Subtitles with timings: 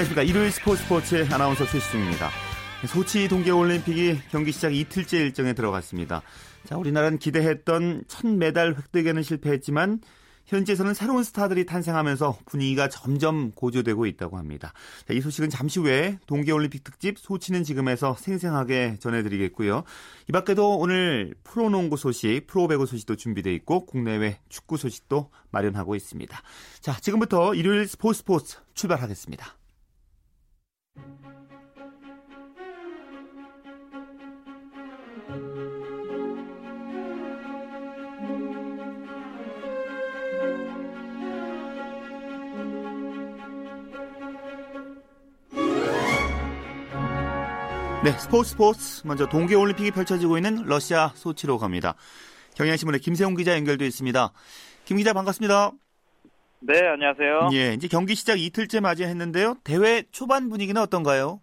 [0.00, 0.22] 안녕하십니까.
[0.22, 2.30] 일요일 스포츠 스포츠의 아나운서 최시중입니다.
[2.86, 6.22] 소치 동계올림픽이 경기 시작 이틀째 일정에 들어갔습니다.
[6.64, 10.00] 자, 우리나라는 기대했던 첫 메달 획득에는 실패했지만
[10.46, 14.72] 현지에서는 새로운 스타들이 탄생하면서 분위기가 점점 고조되고 있다고 합니다.
[15.06, 19.84] 자, 이 소식은 잠시 후에 동계올림픽 특집 소치는 지금에서 생생하게 전해드리겠고요.
[20.28, 26.42] 이 밖에도 오늘 프로농구 소식, 프로배구 소식도 준비되어 있고 국내외 축구 소식도 마련하고 있습니다.
[26.80, 29.59] 자, 지금부터 일요일 스포츠 스포츠 출발하겠습니다.
[48.02, 49.06] 네, 스포츠 스포츠.
[49.06, 51.96] 먼저 동계올림픽이 펼쳐지고 있는 러시아 소치로 갑니다.
[52.54, 54.32] 경향신문의 김세웅 기자 연결돼 있습니다.
[54.86, 55.72] 김 기자 반갑습니다.
[56.62, 57.48] 네, 안녕하세요.
[57.54, 59.56] 예, 이제 경기 시작 이틀째 맞이했는데요.
[59.64, 61.40] 대회 초반 분위기는 어떤가요?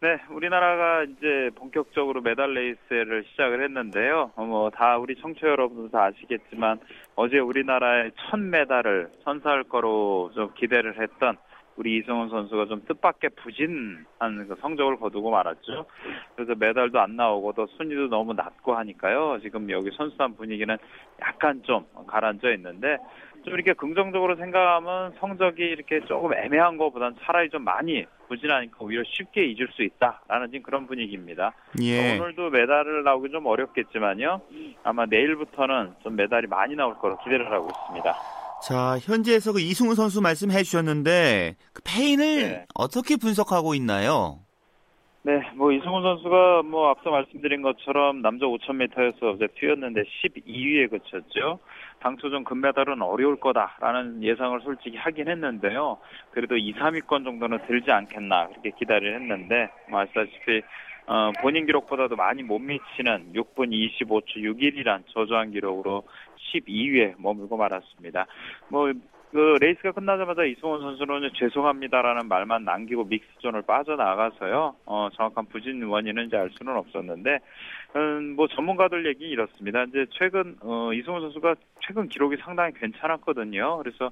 [0.00, 4.30] 네, 우리나라가 이제 본격적으로 메달 레이스를 시작을 했는데요.
[4.36, 6.78] 어, 뭐, 다 우리 청취 여러분도 다 아시겠지만,
[7.16, 11.36] 어제 우리나라의 첫 메달을 선사할 거로 좀 기대를 했던
[11.76, 15.86] 우리 이승훈 선수가 좀 뜻밖의 부진한 그 성적을 거두고 말았죠.
[16.36, 19.38] 그래서 메달도 안 나오고 또 순위도 너무 낮고 하니까요.
[19.42, 20.76] 지금 여기 선수단 분위기는
[21.20, 22.98] 약간 좀 가라앉아 있는데
[23.44, 29.44] 좀 이렇게 긍정적으로 생각하면 성적이 이렇게 조금 애매한 것보다는 차라리 좀 많이 부진하니까 오히려 쉽게
[29.46, 31.52] 잊을 수 있다라는 지금 그런 분위기입니다.
[31.82, 32.18] 예.
[32.18, 34.40] 오늘도 메달을 나오기 좀 어렵겠지만요.
[34.84, 38.14] 아마 내일부터는 좀 메달이 많이 나올 거로 기대를 하고 있습니다.
[38.62, 42.66] 자, 현지에서 그 이승우 선수 말씀해 주셨는데 그 페인을 네.
[42.74, 44.38] 어떻게 분석하고 있나요?
[45.24, 51.60] 네, 뭐 이승훈 선수가 뭐 앞서 말씀드린 것처럼 남자 5,000m에서 어제 뛰었는데 12위에 그쳤죠.
[52.02, 55.98] 당초 좀 금메달은 어려울 거다라는 예상을 솔직히 하긴 했는데요.
[56.32, 60.62] 그래도 2, 3위권 정도는 들지 않겠나 그렇게 기대를 했는데 뭐 아시다시피
[61.06, 66.04] 어, 본인 기록보다도 많이 못 미치는 6분 25초 61이란 저조한 기록으로
[66.52, 68.26] 12위에 머물고 말았습니다.
[68.68, 68.92] 뭐,
[69.32, 74.76] 그 레이스가 끝나자마자 이승훈 선수는 죄송합니다라는 말만 남기고 믹스트존을 빠져나가서요.
[74.84, 77.38] 어, 정확한 부진 원인은 이제 알 수는 없었는데,
[77.94, 79.84] 음, 뭐 전문가들 얘기 이렇습니다.
[79.84, 83.78] 이제 최근 어, 이승훈 선수가 최근 기록이 상당히 괜찮았거든요.
[83.78, 84.10] 그래서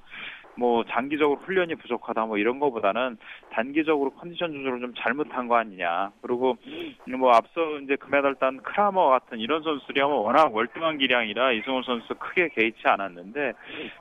[0.55, 3.17] 뭐 장기적으로 훈련이 부족하다 뭐 이런 거보다는
[3.51, 6.11] 단기적으로 컨디션 조절을 좀 잘못한 거 아니냐.
[6.21, 6.57] 그리고
[7.17, 12.49] 뭐 앞서 이제 금메달 딴 크라머 같은 이런 선수들이면 워낙 월등한 기량이라 이승훈 선수 크게
[12.49, 13.53] 개의치 않았는데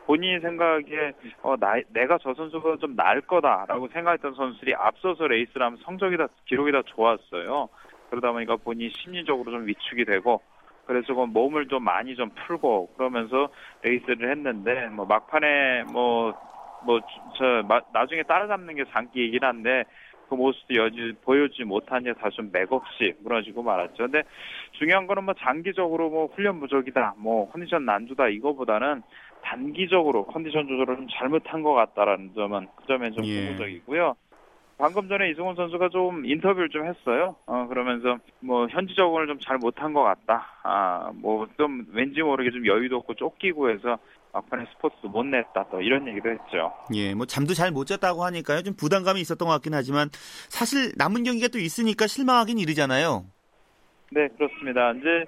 [0.05, 1.13] 본인이 생각에
[1.43, 6.27] 어, 나, 내가 저 선수보다 좀 나을 거다라고 생각했던 선수들이 앞서서 레이스를 하면 성적이 다
[6.47, 7.69] 기록이 다 좋았어요.
[8.11, 10.43] 그러다 보니까 본인이 심리적으로 좀 위축이 되고
[10.87, 13.49] 그래서 그 몸을 좀 많이 좀 풀고 그러면서
[13.83, 16.51] 레이스를 했는데 뭐 막판에 뭐
[16.85, 17.01] 뭐
[17.37, 17.63] 저
[17.93, 19.85] 나중에 따라잡는 게 장기이긴 한데
[20.29, 24.05] 그 모습도 여지 보여주지 못한 게 다시 좀 맥없이 무너지고 말았죠.
[24.05, 24.23] 근데
[24.73, 29.03] 중요한 거는 뭐 장기적으로 뭐 훈련 부족이다, 뭐 컨디션 난주다 이거보다는
[29.43, 33.47] 단기적으로 컨디션 조절을 좀 잘못한 것 같다라는 점은 그 점에 좀 예.
[33.47, 34.15] 부분적이고요.
[34.81, 37.37] 방금 전에 이승훈 선수가 좀 인터뷰를 좀 했어요.
[37.47, 40.47] 어, 그러면서 뭐 현지적으로 좀잘 못한 것 같다.
[40.63, 43.99] 아, 뭐 좀 왠지 모르게 좀 여유도 없고 쫓기고 해서
[44.33, 45.67] 막판에 스포츠도 못 냈다.
[45.71, 46.73] 또 이런 얘기도 했죠.
[46.95, 48.63] 예, 뭐 잠도 잘 못 잤다고 하니까요.
[48.63, 50.09] 좀 부담감이 있었던 것 같긴 하지만
[50.49, 53.25] 사실 남은 경기가 또 있으니까 실망하긴 이르잖아요.
[54.13, 54.93] 네, 그렇습니다.
[54.93, 55.25] 이제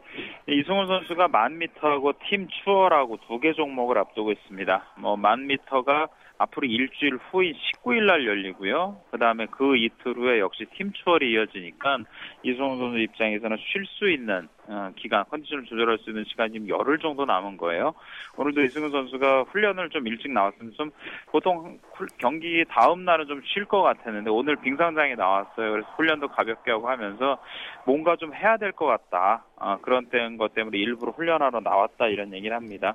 [0.49, 4.95] 이승훈 선수가 만 미터하고 팀 추월하고 두 개 종목을 앞두고 있습니다.
[4.99, 6.09] 뭐 만 미터가
[6.43, 9.01] 앞으로 일주일 후인 19일 날 열리고요.
[9.11, 11.99] 그 다음에 그 이틀 후에 역시 팀 추월이 이어지니까
[12.43, 14.62] 이승훈 선수 입장에서는 쉴 수 있는 어,
[14.97, 17.95] 기간, 컨디션을 조절할 수 있는 시간이 지금 열흘 정도 남은 거예요.
[18.37, 20.91] 오늘도 이승훈 선수가 훈련을 좀 일찍 나왔으면 좀
[21.27, 21.79] 보통
[22.19, 25.73] 경기 다음 날은 좀 쉴 것 같았는데 오늘 빙상장에 나왔어요.
[25.73, 27.39] 그래서 훈련도 가볍게 하고 하면서
[27.85, 29.45] 뭔가 좀 해야 될 것 같다.
[29.59, 30.09] 아, 그런
[30.39, 32.95] 것 때문에 일부러 훈련하러 나왔다 이런 얘기를 합니다.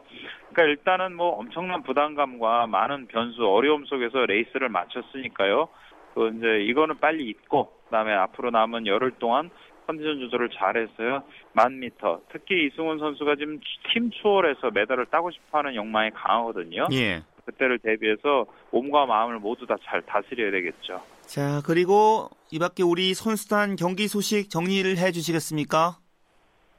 [0.50, 5.68] 그러니까 일단은 뭐 엄청난 부담감과 많은 변수, 어려움 속에서 레이스를 마쳤으니까요.
[6.14, 9.50] 그 이제 이거는 빨리 잊고 그다음에 앞으로 남은 열흘 동안
[9.88, 11.24] 컨디션 조절을 잘했어요.
[11.54, 12.20] 만 미터.
[12.32, 13.60] 특히 이승훈 선수가 지금
[13.92, 16.88] 팀 추월에서 메달을 따고 싶어하는 욕망이 강하거든요.
[16.92, 17.24] 예.
[17.46, 21.02] 그때를 대비해서 몸과 마음을 모두 다 잘 다스려야 되겠죠.
[21.22, 25.96] 자, 그리고 이 밖에 우리 선수단 경기 소식 정리를 해 주시겠습니까?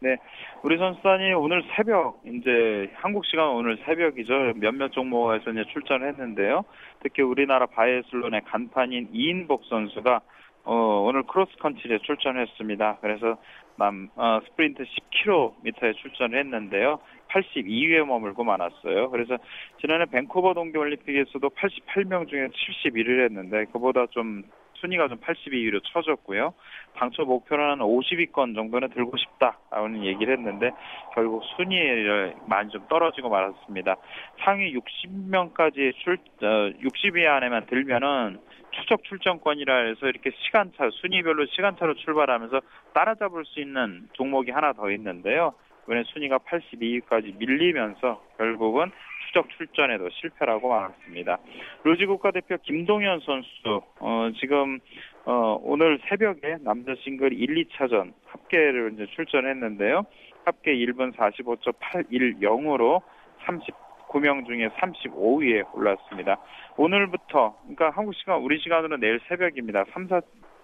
[0.01, 0.17] 네.
[0.63, 4.53] 우리 선수단이 오늘 새벽, 이제 한국 시간 오늘 새벽이죠.
[4.57, 6.65] 몇몇 종목에서 이제 출전을 했는데요.
[7.03, 10.21] 특히 우리나라 바이애슬론의 간판인 이인복 선수가
[10.69, 12.99] 어, 오늘 크로스컨트리에 출전했습니다.
[13.01, 13.39] 그래서
[13.77, 16.99] 남 어, 스프린트 10km에 출전을 했는데요.
[17.31, 19.09] 82위에 머물고 말았어요.
[19.09, 19.39] 그래서
[19.81, 24.43] 지난해 밴쿠버 동계올림픽에서도 88명 중에 71위를 했는데 그보다 좀
[24.81, 26.55] 순위가 좀 82위로 처졌고요.
[26.97, 30.71] 당초 목표는 50위권 정도는 들고 싶다라는 얘기를 했는데
[31.15, 33.97] 결국 순위를 많이 좀 떨어지고 말았습니다.
[34.45, 38.39] 상위 60명까지 출 어, 60위 안에만 들면은
[38.73, 42.61] 추적 출전권이라 해서 이렇게 시간차 순위별로 시간차로 출발하면서
[42.95, 45.55] 따라잡을 수 있는 종목이 하나 더 있는데요.
[45.85, 48.91] 이번에 순위가 82위까지 밀리면서 결국은
[49.29, 51.39] 추적 출전에도 실패라고 말했습니다.
[51.85, 54.81] 루지 국가대표 김동현 선수 어, 지금
[55.25, 60.05] 어, 오늘 새벽에 남자 싱글 1, 2차전 합계를 이제 출전했는데요.
[60.45, 63.03] 합계 1분 45.810으로
[63.45, 66.39] 39명 중에 35위에 올랐습니다.
[66.77, 69.85] 오늘부터 그러니까 한국 시간 우리 시간으로 내일 새벽입니다.
[69.93, 70.21] 3, 4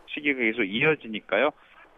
[0.06, 1.50] 시기가 계속 이어지니까요.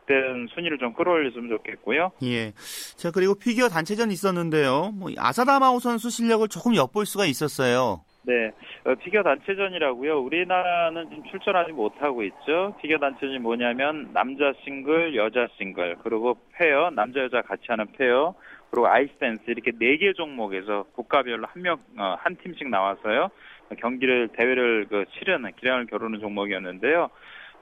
[0.07, 2.13] 그때는 순위를 좀 끌어올렸으면 좋겠고요.
[2.23, 2.53] 예.
[2.97, 4.93] 자, 그리고 피겨 단체전 있었는데요.
[4.95, 8.03] 뭐 아사다마오 선수 실력을 조금 엿볼 수가 있었어요.
[8.23, 8.51] 네,
[8.85, 10.19] 어, 피겨 단체전이라고요.
[10.21, 12.75] 우리나라는 지금 출전하지 못하고 있죠.
[12.83, 18.35] 피겨 단체전이 뭐냐면 남자 싱글, 여자 싱글, 그리고 페어, 남자 여자 같이 하는 페어,
[18.71, 23.29] 그리고 아이스댄스 이렇게 네 개 종목에서 국가별로 한 명, 어, 한 팀씩 나와서요
[23.79, 27.11] 경기를 대회를 그 치르는 기량을 겨루는 종목이었는데요.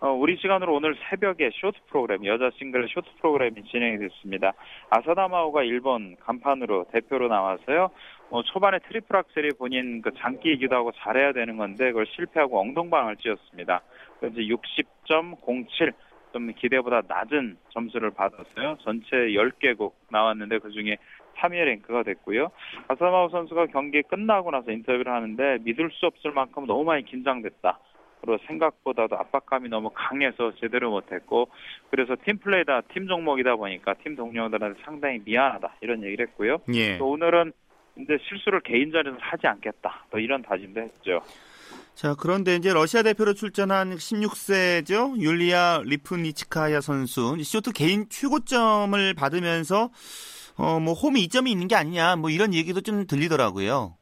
[0.00, 4.52] 어, 우리 시간으로 오늘 새벽에 쇼트 프로그램, 여자 싱글 쇼트 프로그램이 진행이 됐습니다.
[4.90, 7.90] 아사다마오가 일본 간판으로 대표로 나와서요.
[8.30, 13.82] 어, 초반에 트리플 악셀이 본인 그 장기이기도 하고 잘해야 되는 건데 그걸 실패하고 엉덩방아를 찧었습니다.
[14.20, 15.94] 그래서 60.07.
[16.32, 18.76] 좀 기대보다 낮은 점수를 받았어요.
[18.80, 20.96] 전체 10개국 나왔는데 그 중에
[21.36, 22.50] 3위 랭크가 됐고요.
[22.88, 27.78] 아사다 마오 선수가 경기 끝나고 나서 인터뷰를 하는데 믿을 수 없을 만큼 너무 많이 긴장됐다.
[28.24, 31.48] 그리고 생각보다도 압박감이 너무 강해서 제대로 못했고
[31.90, 36.58] 그래서 팀 플레이다 팀 종목이다 보니까 팀 동료들한테 상당히 미안하다 이런 얘기를 했고요.
[36.74, 36.98] 예.
[36.98, 37.52] 또 오늘은
[37.98, 40.06] 이제 실수를 개인전에서 하지 않겠다.
[40.10, 41.20] 또 이런 다짐도 했죠.
[41.94, 45.20] 자, 그런데 이제 러시아 대표로 출전한 16세죠.
[45.20, 49.90] 율리아 리프니치카야 선수 쇼트 개인 최고점을 받으면서
[50.56, 52.16] 어, 뭐홈 2점이 있는 게 아니냐.
[52.16, 53.96] 뭐 이런 얘기도 좀 들리더라고요.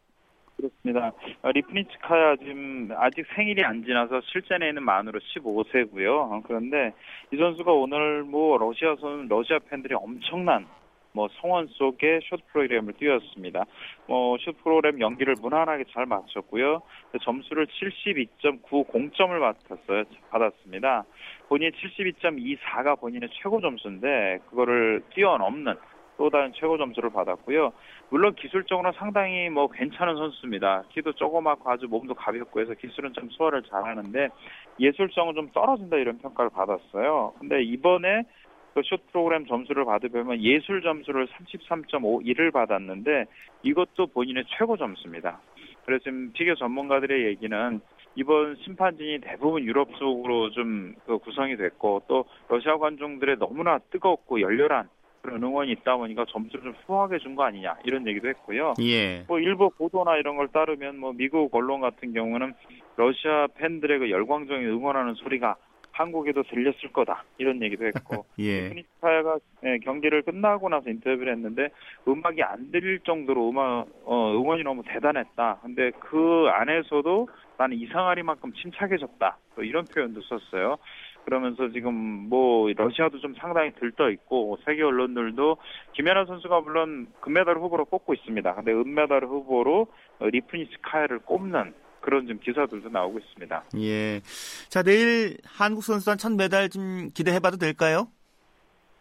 [0.63, 1.13] 그렇습니다.
[1.43, 6.09] 어, 리프니츠카야 지금 아직 생일이 안 지나서 실제 내에는 만으로 15세고요.
[6.09, 6.93] 어, 그런데
[7.33, 10.67] 이 선수가 오늘 뭐 러시아 선 러시아 팬들이 엄청난
[11.15, 13.65] 뭐 성원 속에 쇼트 프로그램을 뛰었습니다.
[14.07, 16.81] 뭐 쇼트 프로그램 연기를 무난하게 잘 마쳤고요.
[17.23, 20.05] 점수를 72.90점을 받았어요.
[20.31, 21.05] 받았습니다.
[21.49, 25.75] 본인 72.24가 본인의 최고 점수인데 그거를 뛰어넘는
[26.23, 27.73] 또 다른 최고 점수를 받았고요.
[28.09, 30.85] 물론 기술적으로는 상당히 뭐 괜찮은 선수입니다.
[30.91, 34.29] 키도 조그맣고 아주 몸도 가볍고 해서 기술은 좀 소화를 잘하는데
[34.79, 37.35] 예술성은 좀 떨어진다 이런 평가를 받았어요.
[37.41, 38.23] 근데 이번에
[38.73, 43.25] 그쇼 프로그램 점수를 받으면 예술 점수를 33.51을 받았는데
[43.65, 45.41] 이것도 본인의 최고 점수입니다.
[45.85, 47.81] 그래서 지금 피겨 전문가들의 얘기는
[48.15, 54.89] 이번 심판진이 대부분 유럽 쪽으로 좀그 구성이 됐고 또 러시아 관중들의 너무나 뜨겁고 열렬한
[55.23, 58.75] 그런 응원이 있다 보니까 점수를 좀 후하게 준 거 아니냐 이런 얘기도 했고요.
[58.83, 59.25] 예.
[59.29, 62.53] 뭐 일부 보도나 이런 걸 따르면 뭐 미국 언론 같은 경우는
[62.97, 65.57] 러시아 팬들의 그 열광적인 응원하는 소리가
[65.93, 68.69] 한국에도 들렸을 거다 이런 얘기도 했고 예.
[68.71, 71.69] 피니스파야가 예, 경기를 끝나고 나서 인터뷰를 했는데
[72.09, 75.61] 음악이 안 들릴 정도로 음악 어, 응원이 너무 대단했다.
[75.63, 79.39] 근데 그 안에서도 나는 이상하리만큼 침착해졌다.
[79.55, 80.77] 또 이런 표현도 썼어요.
[81.25, 81.95] 그러면서 지금
[82.29, 85.57] 뭐 러시아도 좀 상당히 들떠 있고 세계 언론들도
[85.95, 88.55] 김연아 선수가 물론 금메달 후보로 꼽고 있습니다.
[88.55, 89.87] 근데 은메달 후보로
[90.21, 93.65] 리프니스카야를 꼽는 그런 좀 기사들도 나오고 있습니다.
[93.79, 94.21] 예.
[94.69, 98.09] 자, 내일 한국 선수단 첫 메달 좀 기대해봐도 될까요?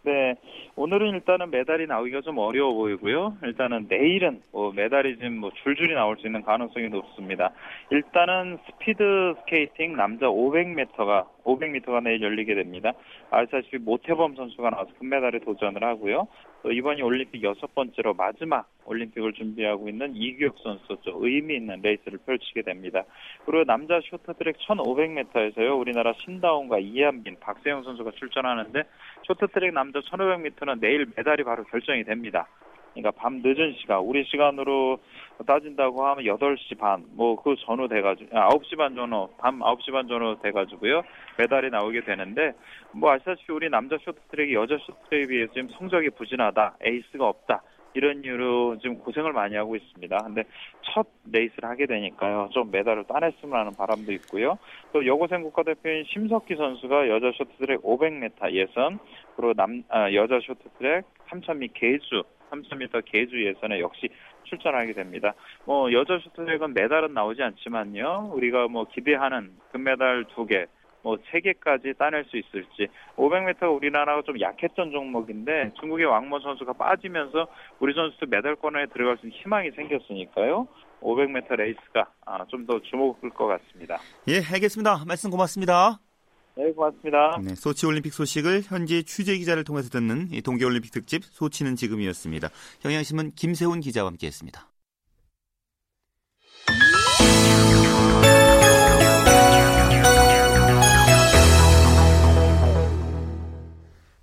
[0.04, 0.36] 네,
[0.76, 3.38] 오늘은 일단은 메달이 나오기가 좀 어려워 보이고요.
[3.44, 7.52] 일단은 내일은 뭐 메달이 좀뭐 줄줄이 나올 수 있는 가능성이 높습니다.
[7.92, 12.94] 일단은 스피드 스케이팅 남자 500m가 500m가 내일 열리게 됩니다.
[13.30, 16.28] 아시다시피 모태범 선수가 나와서 금메달에 도전을 하고요.
[16.64, 22.20] 또 이번이 올림픽 여섯 번째로 마지막 올림픽을 준비하고 있는 이규혁 선수 좀 의미 있는 레이스를
[22.26, 23.04] 펼치게 됩니다.
[23.46, 25.80] 그리고 남자 쇼트트랙 1500m에서요.
[25.80, 28.84] 우리나라 신다운과 이한빈, 박세영 선수가 출전하는데
[29.24, 32.48] 쇼트트랙 남자 1500m는 내일 메달이 바로 결정이 됩니다.
[32.94, 35.00] 그러니까 밤 늦은 시간, 우리 시간으로
[35.46, 40.38] 따진다고 하면 8시 반, 뭐 그 전후 돼가지고, 9시 반 전후, 밤 9시 반 전후
[40.42, 41.02] 돼가지고요,
[41.38, 42.54] 메달이 나오게 되는데,
[42.94, 47.62] 뭐 아시다시피 우리 남자 쇼트트랙이 여자 쇼트트랙에 비해서 지금 성적이 부진하다, 에이스가 없다,
[47.94, 50.18] 이런 이유로 지금 고생을 많이 하고 있습니다.
[50.18, 50.44] 근데
[50.82, 52.50] 첫 레이스를 하게 되니까요.
[52.54, 54.58] 좀 메달을 따냈으면 하는 바람도 있고요.
[54.94, 59.00] 또 여고생 국가대표인 심석희 선수가 여자 쇼트트랙 500m 예선,
[59.36, 64.10] 그리고 남 아, 여자 쇼트트랙 3000m 계주 3000m 계주 예선에 역시
[64.44, 65.34] 출전하게 됩니다.
[65.66, 68.32] 뭐 여자 쇼트트랙은 메달은 나오지 않지만요.
[68.34, 70.66] 우리가 뭐 기대하는 금메달 두 개,
[71.04, 77.48] 뭐 3개까지 따낼 수 있을지 500m 우리나라가 좀 약했던 종목인데 중국의 왕모 선수가 빠지면서
[77.80, 80.68] 우리 선수도 메달권에 들어갈 수 있는 희망이 생겼으니까요.
[81.02, 83.98] 500m 레이스가 아, 좀더 주목을 것 같습니다.
[84.28, 85.04] 예, 알겠습니다.
[85.08, 86.11] 말씀 고맙습니다.
[86.58, 87.40] 네, 고맙습니다.
[87.42, 92.50] 네, 소치 올림픽 소식을 현지 취재 기자를 통해서 듣는 동계 올림픽 특집 소치는 지금이었습니다.
[92.82, 94.68] 경향신문 김세훈 기자와 함께했습니다.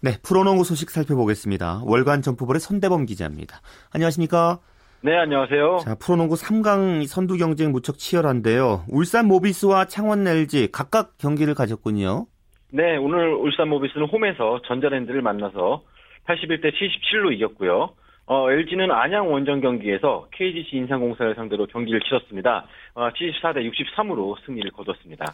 [0.00, 1.82] 네, 프로농구 소식 살펴보겠습니다.
[1.84, 3.60] 월간 점프볼의 손대범 기자입니다.
[3.90, 4.60] 안녕하십니까?
[5.00, 5.78] 네, 안녕하세요.
[5.84, 8.84] 자, 프로농구 3강 선두 경쟁 무척 치열한데요.
[8.88, 12.26] 울산 모비스와 창원 LG 각각 경기를 가졌군요.
[12.72, 15.82] 네, 오늘 울산 모비스는 홈에서 전자랜드를 만나서
[16.26, 17.90] 81대 77로 이겼고요.
[18.26, 22.66] 어, LG는 안양 원정 경기에서 KGC 인상공사를 상대로 경기를 치렀습니다.
[22.94, 25.32] 어, 74대 63으로 승리를 거뒀습니다.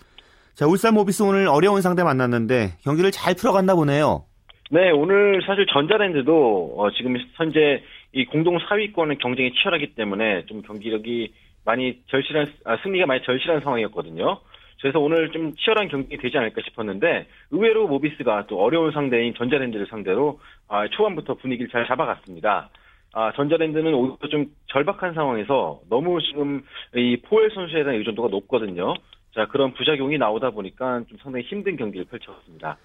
[0.53, 4.27] 자, 울산 모비스 오늘 어려운 상대 만났는데 경기를 잘 풀어갔나 보네요.
[4.71, 7.83] 네, 오늘 사실 전자랜드도 어, 지금 현재
[8.15, 14.39] 이 공동 4위권의 경쟁이 치열하기 때문에 좀 경기력이 많이 절실한 아, 승리가 많이 절실한 상황이었거든요.
[14.81, 20.41] 그래서 오늘 좀 치열한 경기 되지 않을까 싶었는데 의외로 모비스가 또 어려운 상대인 전자랜드를 상대로
[20.69, 22.69] 아, 초반부터 분위기를 잘 잡아갔습니다.
[23.15, 26.63] 아, 전자랜드는 오히려 좀 절박한 상황에서 너무 지금
[26.95, 28.95] 이 포웰 선수에 대한 의존도가 높거든요.
[29.35, 32.77] 자, 그런 부작용이 나오다 보니까 좀 상당히 힘든 경기를 펼쳤습니다.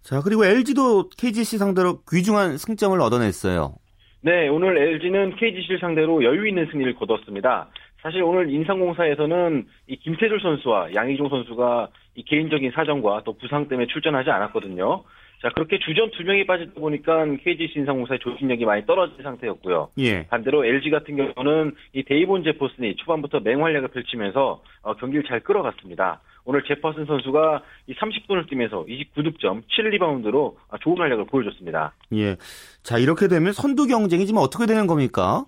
[0.00, 3.76] 자, 그리고 LG도 KGC 상대로 귀중한 승점을 얻어냈어요.
[4.24, 7.66] 네, 오늘 LG는 KGC를 상대로 여유 있는 승리를 거뒀습니다.
[8.02, 14.30] 사실 오늘 인삼공사에서는 이 김태술 선수와 양희종 선수가 이 개인적인 사정과 또 부상 때문에 출전하지
[14.30, 15.02] 않았거든요.
[15.40, 19.88] 자, 그렇게 주전 두 명이 빠지다 보니까 KGC 인삼공사의 조직력이 많이 떨어진 상태였고요.
[19.98, 20.24] 예.
[20.28, 26.20] 반대로 LG 같은 경우는 이 데이본 제퍼슨이 초반부터 맹활약을 펼치면서 어, 경기를 잘 끌어갔습니다.
[26.44, 31.94] 오늘 제퍼슨 선수가 이 30분을 뛰면서 29득점, 7리바운드로 좋은 활약을 보여줬습니다.
[32.14, 32.36] 예.
[32.82, 35.44] 자, 이렇게 되면 선두 경쟁이 지금 어떻게 되는 겁니까?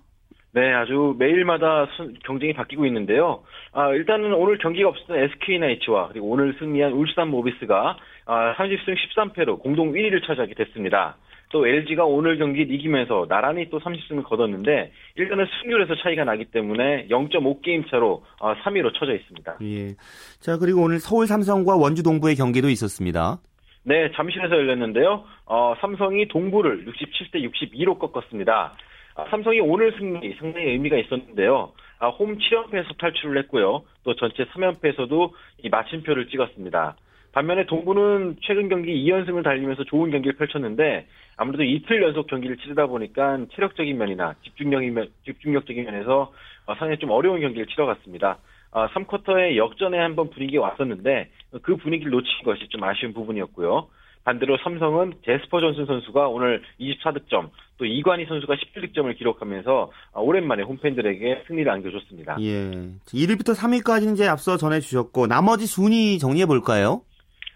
[0.55, 1.85] 네, 아주 매일마다
[2.23, 3.43] 경쟁이 바뀌고 있는데요.
[3.73, 9.91] 아, 일단은 오늘 경기가 없었던 SK나이츠와 그리고 오늘 승리한 울산 모비스가 아, 30승 13패로 공동
[9.91, 11.17] 1위를 차지하게 됐습니다.
[11.55, 17.89] 또 LG가 오늘 경기 이기면서 나란히 또 30승을 거뒀는데 일단은 승률에서 차이가 나기 때문에 0.5게임
[17.89, 19.55] 차로 3위로 아, 쳐져 있습니다.
[19.61, 19.95] 예.
[20.41, 23.37] 자, 그리고 오늘 서울 삼성과 원주 동부의 경기도 있었습니다.
[23.83, 25.23] 네, 잠실에서 열렸는데요.
[25.45, 28.73] 어, 삼성이 동부를 67대 62로 꺾었습니다.
[29.15, 31.71] 아, 삼성이 오늘 승리 상당히 의미가 있었는데요.
[31.99, 33.81] 아, 홈 7연패에서 탈출을 했고요.
[34.03, 35.31] 또 전체 3연패에서도
[35.63, 36.97] 이 마침표를 찍었습니다.
[37.35, 41.05] 반면에 동부는 최근 경기 2연승을 달리면서 좋은 경기를 펼쳤는데
[41.37, 46.31] 아무래도 이틀 연속 경기를 치르다 보니까 체력적인 면이나 집중력인 면, 집중력적인 면에서
[46.65, 48.37] 어, 상당히 좀 어려운 경기를 치러갔습니다.
[48.71, 51.29] 3쿼터에 어, 역전에 한번 분위기가 왔었는데
[51.61, 53.87] 그 분위기를 놓친 것이 좀 아쉬운 부분이었고요.
[54.25, 61.43] 반대로 삼성은 제스퍼 존슨 선수가 오늘 24득점, 또 이관희 선수가 17득점을 기록하면서 아, 오랜만에 홈팬들에게
[61.47, 62.37] 승리를 안겨줬습니다.
[62.41, 62.71] 예.
[63.05, 67.01] 1위부터 3위까지는 이제 앞서 전해주셨고, 나머지 순위 정리해 볼까요?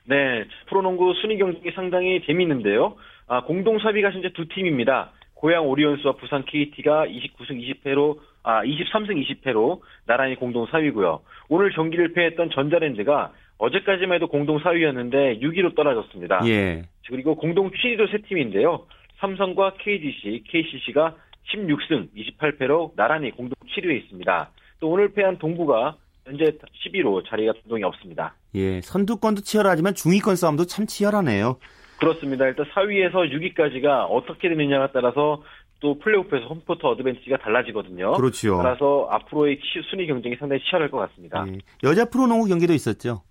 [0.05, 0.45] 네.
[0.67, 2.95] 프로농구 순위 경쟁이 상당히 재미있는데요.
[3.29, 5.11] 아, 공동 4위가 현재 두 팀입니다.
[5.35, 11.19] 고양 오리온스와 부산 KT가 29승 20패로 아 23승 20패로 나란히 공동 4위고요.
[11.47, 16.41] 오늘 경기를 패했던 전자랜드가 어제까지만 해도 공동 4위였는데 6위로 떨어졌습니다.
[16.47, 16.81] 예.
[17.07, 18.85] 그리고 공동 7위도 세 팀인데요.
[19.19, 21.15] 삼성과 KGC, KCC가
[21.53, 24.49] 16승 28패로 나란히 공동 7위에 있습니다.
[24.79, 25.95] 또 오늘 패한 동부가
[26.25, 26.45] 현재
[26.85, 28.33] 10위로 자리가 변동이 없습니다.
[28.55, 31.59] 예, 선두권도 치열하지만 중위권 싸움도 참 치열하네요.
[31.99, 32.47] 그렇습니다.
[32.47, 35.43] 일단 4위에서 6위까지가 어떻게 되느냐에 따라서
[35.79, 38.13] 또 플레이오프에서 홈코트 어드밴티지가 달라지거든요.
[38.13, 38.57] 그렇죠.
[38.57, 41.45] 따라서 앞으로의 순위 경쟁이 상당히 치열할 것 같습니다.
[41.47, 41.57] 예.
[41.83, 43.23] 여자 프로농구 경기도 있었죠.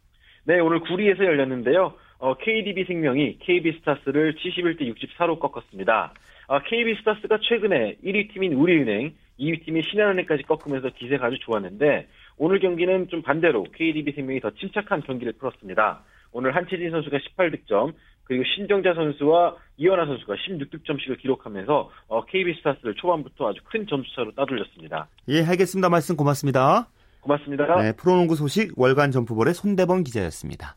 [0.44, 1.94] 네, 오늘 구리에서 열렸는데요.
[2.18, 6.14] 어, KDB 생명이 KB 스타스를 71대 64로 꺾었습니다.
[6.48, 12.08] 어, KB 스타스가 최근에 1위 팀인 우리은행, 2위 팀인 신한은행까지 꺾으면서 기세가 아주 좋았는데
[12.38, 16.02] 오늘 경기는 좀 반대로 KDB 생명이 더 침착한 경기를 풀었습니다.
[16.32, 17.92] 오늘 한채진 선수가 18득점,
[18.28, 25.08] 그리고 신정자 선수와 이현아 선수가 16득점씩을 기록하면서 어, KB 스타스를 초반부터 아주 큰 점수차로 따돌렸습니다.
[25.28, 25.88] 예, 알겠습니다.
[25.88, 26.88] 말씀 고맙습니다.
[27.20, 27.82] 고맙습니다.
[27.82, 30.76] 네, 프로농구 소식 월간 점프볼의 손대범 기자였습니다.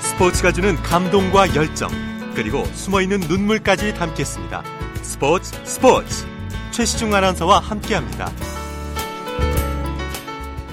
[0.00, 1.88] 스포츠가 주는 감동과 열정,
[2.34, 4.62] 그리고 숨어있는 눈물까지 담겠습니다.
[5.02, 6.26] 스포츠 스포츠
[6.70, 8.61] 최시중 아나운서와 함께합니다.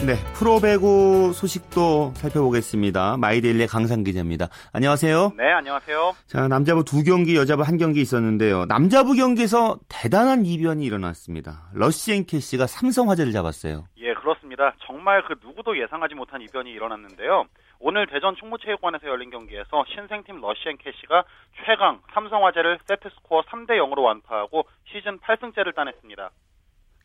[0.06, 3.18] 네, 프로배구 소식도 살펴보겠습니다.
[3.18, 4.48] 마이데일리의 강산 기자입니다.
[4.72, 5.34] 안녕하세요.
[5.36, 6.14] 네, 안녕하세요.
[6.26, 8.64] 자, 남자부 두 경기, 여자부 한 경기 있었는데요.
[8.66, 11.70] 남자부 경기에서 대단한 이변이 일어났습니다.
[11.74, 13.88] 러시 앤 캐시가 삼성화재를 잡았어요.
[13.98, 14.74] 예, 그렇습니다.
[14.88, 17.46] 정말 그 누구도 예상하지 못한 이변이 일어났는데요.
[17.80, 21.26] 오늘 대전 충무체육관에서 열린 경기에서 신생팀 러시앤 캐시가
[21.66, 26.32] 최강 삼성화재를 세트 스코어 3대 0으로 완파하고 시즌 8승째를 따냈습니다.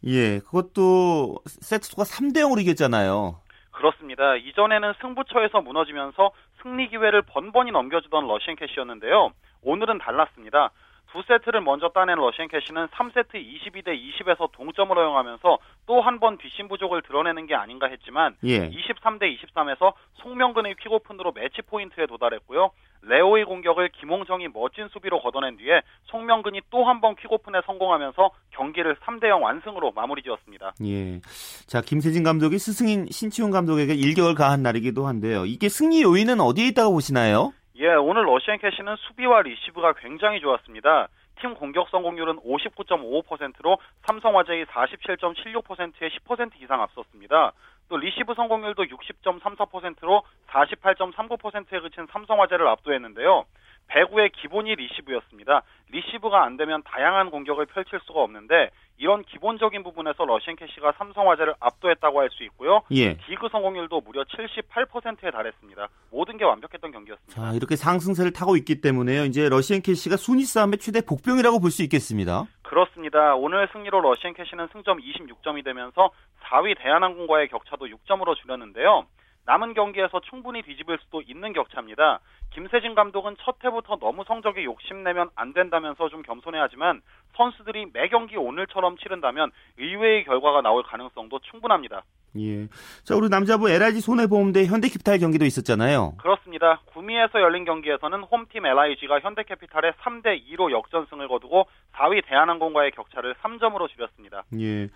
[0.06, 3.36] 예, 그것도 세트스코어 3대 0으로 이겼잖아요.
[3.70, 4.36] 그렇습니다.
[4.36, 6.30] 이전에는 승부처에서 무너지면서
[6.62, 9.32] 승리 기회를 번번이 넘겨주던 러시앤 캐시였는데요.
[9.62, 10.70] 오늘은 달랐습니다.
[11.14, 16.66] 두 세트를 먼저 따낸 러시앤 캐시는 3세트 22대 20에서 동점을 허용하면서 또 한 번 뒷심
[16.66, 18.68] 부족을 드러내는 게 아닌가 했지만 예.
[18.68, 22.70] 23대 23에서 송명근의 퀵오픈으로 매치 포인트에 도달했고요.
[23.02, 29.28] 레오의 공격을 김홍정이 멋진 수비로 걷어낸 뒤에 송명근이 또 한 번 퀵오픈에 성공하면서 경기를 3대
[29.28, 30.72] 0 완승으로 마무리 지었습니다.
[30.84, 31.20] 예.
[31.68, 35.44] 자, 김세진 감독이 스승인 신치용 감독에게 일격을 가한 날이기도 한데요.
[35.46, 37.52] 이게 승리 요인은 어디에 있다고 보시나요?
[37.76, 41.08] 예, 오늘 러시앤 캐시는 수비와 리시브가 굉장히 좋았습니다.
[41.40, 47.52] 팀 공격 성공률은 59.55%로 삼성화재의 47.76%에 10% 이상 앞섰습니다.
[47.88, 53.44] 또 리시브 성공률도 60.34%로 48.39%에 그친 삼성화재를 압도했는데요.
[53.86, 55.62] 배구의 기본이 리시브였습니다.
[55.90, 62.20] 리시브가 안 되면 다양한 공격을 펼칠 수가 없는데 이런 기본적인 부분에서 러시앤 캐시가 삼성화재를 압도했다고
[62.20, 62.80] 할 수 있고요.
[62.92, 63.16] 예.
[63.18, 65.88] 디그 성공률도 무려 78%에 달했습니다.
[66.10, 67.34] 모든 게 완벽했던 경기였습니다.
[67.34, 69.24] 자, 이렇게 상승세를 타고 있기 때문에요.
[69.24, 72.44] 이제 러시앤 캐시가 순위 싸움의 최대 복병이라고 볼 수 있겠습니다.
[72.62, 73.34] 그렇습니다.
[73.34, 76.10] 오늘 승리로 러시앤 캐시는 승점 26점이 되면서
[76.54, 79.06] 4위 대한항공과의 격차도 6점으로 줄였는데요.
[79.46, 82.20] 남은 경기에서 충분히 뒤집을 수도 있는 격차입니다.
[82.54, 87.02] 김세진 감독은 첫 해부터 너무 성적에 욕심내면 안 된다면서 좀 겸손해하지만
[87.36, 92.04] 선수들이 매 경기 오늘처럼 치른다면 의외의 결과가 나올 가능성도 충분합니다.
[92.38, 92.68] 예.
[93.04, 96.14] 자, 우리 남자부 LIG 손해보험대 현대캐피탈 경기도 있었잖아요.
[96.18, 96.80] 그렇습니다.
[96.86, 104.44] 구미에서 열린 경기에서는 홈팀 LIG가 현대캐피탈에 3대 2로 역전승을 거두고 4위 대한항공과의 격차를 3점으로 줄였습니다.
[104.60, 104.88] 예.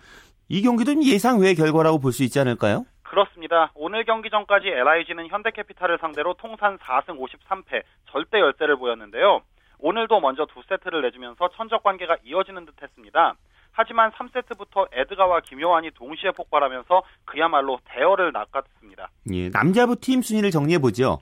[0.49, 2.85] 이 경기도 예상 외의 결과라고 볼 수 있지 않을까요?
[3.03, 3.71] 그렇습니다.
[3.75, 7.81] 오늘 경기 전까지 LIG는 현대캐피탈을 상대로 통산 4승 53패
[8.11, 9.41] 절대 열세를 보였는데요.
[9.79, 13.35] 오늘도 먼저 두 세트를 내주면서 천적 관계가 이어지는 듯 했습니다.
[13.71, 19.09] 하지만 3세트부터 에드가와 김효환이 동시에 폭발하면서 그야말로 대열을 낚았습니다.
[19.33, 19.49] 예.
[19.49, 21.19] 남자부 팀 순위를 정리해보죠.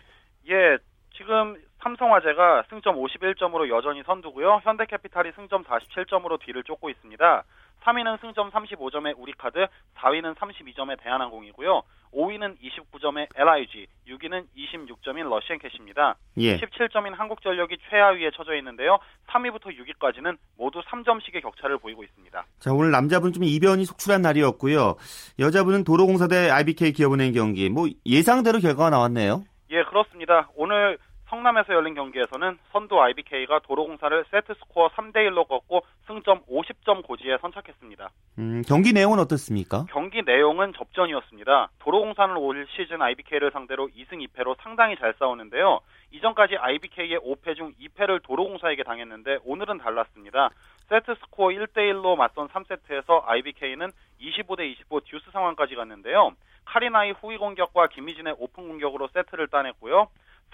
[0.49, 0.77] 예,
[1.15, 4.61] 지금 삼성화재가 승점 51점으로 여전히 선두고요.
[4.63, 7.43] 현대캐피탈이 승점 47점으로 뒤를 쫓고 있습니다.
[7.87, 11.83] 3위는 승점 35점의 우리카드, 4위는 32점의 대한항공이고요.
[12.13, 16.15] 5위는 29점의 LIG, 6위는 26점인 러시앤캐시입니다.
[16.37, 16.57] 예.
[16.57, 18.99] 17점인 한국전력이 최하위에 처져 있는데요.
[19.27, 22.45] 3위부터 6위까지는 모두 3점씩의 격차를 보이고 있습니다.
[22.59, 24.95] 자, 오늘 남자분 좀 이변이 속출한 날이었고요.
[25.39, 27.69] 여자분은 도로공사 대 IBK 기업은행 경기.
[27.69, 29.43] 뭐 예상대로 결과가 나왔네요.
[29.69, 30.49] 예, 그렇습니다.
[30.55, 30.97] 오늘
[31.29, 38.09] 성남에서 열린 경기에서는 선두 IBK가 도로공사를 세트 스코어 3대 1로 꺾고 승점 50점 고지에 선착했습니다.
[38.39, 39.85] 음, 경기 내용은 어떻습니까?
[39.89, 41.69] 경기 내용은 접전이었습니다.
[41.79, 45.81] 도로공사는 올 시즌 IBK를 상대로 2승 2패로 상당히 잘 싸우는데요.
[46.11, 50.49] 이전까지 IBK의 5패 중 2패를 도로공사에게 당했는데 오늘은 달랐습니다.
[50.87, 56.31] 세트 스코어 1대 1로 맞선 3세트에서 IBK는 25대 25 듀스 상황까지 갔는데요.
[56.63, 60.07] 카리나의 후위 공격과 김희진의 오픈 공격으로 세트를 따냈고요.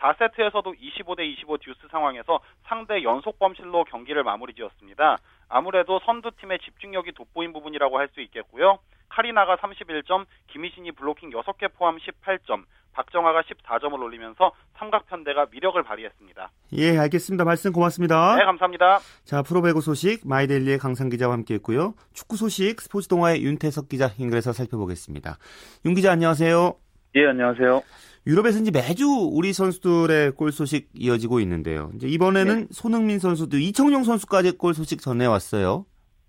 [0.03, 5.17] 4세트에서도 25대 25 듀스 상황에서 상대 연속 범실로 경기를 마무리 지었습니다.
[5.47, 8.77] 아무래도 선두팀의 집중력이 돋보인 부분이라고 할 수 있겠고요.
[9.09, 12.63] 카리나가 31점, 김희진이 블로킹 6개 포함 18점,
[12.93, 16.51] 박정아가 14점을 올리면서 삼각편대가 위력을 발휘했습니다.
[16.73, 17.43] 예, 알겠습니다.
[17.43, 18.35] 말씀 고맙습니다.
[18.35, 18.99] 네, 감사합니다.
[19.23, 21.93] 자, 프로배구 소식 마이데일리의 강산 기자와 함께했고요.
[22.13, 25.37] 축구 소식 스포츠 동아의 윤태석 기자 연결해서 살펴보겠습니다.
[25.85, 26.75] 윤 기자 안녕하세요.
[27.15, 27.81] 예, 안녕하세요.
[28.25, 31.91] 유럽에서 이제 매주 우리 선수들의 골 소식 이어지고 있는데요.
[31.95, 32.67] 이제 이번에는 네.
[32.71, 35.85] 손흥민 선수도 이청용 선수까지 골 소식 전해왔어요.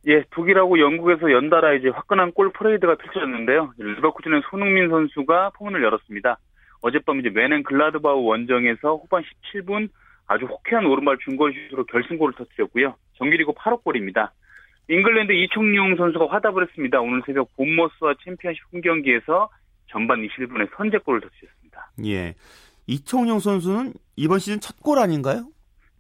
[0.07, 3.73] 예, 독일하고 영국에서 연달아 이제 화끈한 골 퍼레이드가 펼쳐졌는데요.
[3.79, 6.39] 레버쿠젠의 손흥민 선수가 포문을 열었습니다.
[6.83, 9.23] 어젯밤 이제 묀헨 글라드바흐 원정에서 후반
[9.55, 9.89] 17분
[10.27, 12.97] 아주 호쾌한 오른발 중거리슛으로 결승골을 터뜨렸고요.
[13.15, 14.33] 정규리그 8호 골입니다.
[14.89, 17.01] 잉글랜드 이청용 선수가 화답을 했습니다.
[17.01, 19.49] 오늘 새벽 본머스와 챔피언십 홈 경기에서
[19.87, 21.64] 전반 21분에 선제골을 터뜨렸습니다.
[22.05, 22.35] 예.
[22.87, 25.47] 이청용 선수는 이번 시즌 첫 골 아닌가요?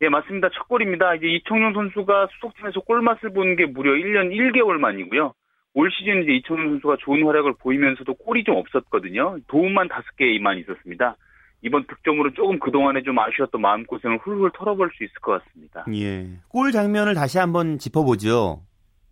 [0.03, 0.49] 예, 맞습니다.
[0.53, 1.15] 첫 골입니다.
[1.15, 5.33] 이제 이청용 선수가 수석팀에서 골맛을 본게 무려 1년 1개월 만이고요.
[5.75, 9.39] 올 시즌 이제 이청용 선수가 좋은 활약을 보이면서도 골이 좀 없었거든요.
[9.49, 11.17] 도움만 5개만 있었습니다.
[11.63, 15.87] 이번 득점으로 조금 그동안에 좀 아쉬웠던 마음고생을 훌훌 털어볼 수 있을 것 같습니다.
[15.95, 16.29] 예.
[16.49, 18.61] 골 장면을 다시 한번 짚어보죠.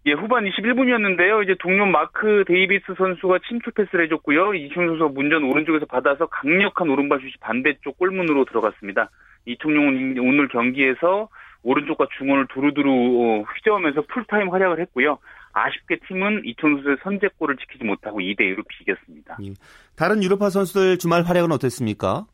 [0.04, 1.44] 예, 후반 21분이었는데요.
[1.44, 4.54] 이제 동료 마크 데이비스 선수가 침투 패스를 해줬고요.
[4.54, 9.10] 이청용 선수가 문전 오른쪽에서 받아서 강력한 오른발 슛이 반대쪽 골문으로 들어갔습니다.
[9.46, 11.28] 이청용은 오늘 경기에서
[11.62, 15.18] 오른쪽과 중원을 두루두루 어, 휘저으면서 풀타임 활약을 했고요.
[15.52, 19.36] 아쉽게 팀은 이청용 선수의 선제골을 지키지 못하고 2대2로 비겼습니다.
[19.44, 19.52] 예.
[19.96, 22.26] 다른 유럽파 선수들 주말 활약은 어땠습니까?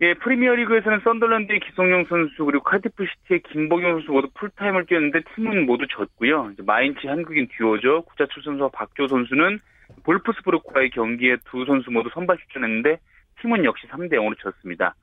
[0.00, 5.86] 예, 프리미어리그에서는 선덜랜드의 기성용 선수 그리고 카디프 시티의 김보경 선수 모두 풀타임을 뛰었는데 팀은 모두
[5.88, 6.50] 졌고요.
[6.52, 8.02] 이제 마인츠 한국인 듀오죠.
[8.02, 9.58] 구자철 선수와 박주호 선수는
[10.04, 12.98] 볼프스부르크와의 경기에 두 선수 모두 선발 출전했는데
[13.40, 14.94] 팀은 역시 3대 0으로 졌습니다.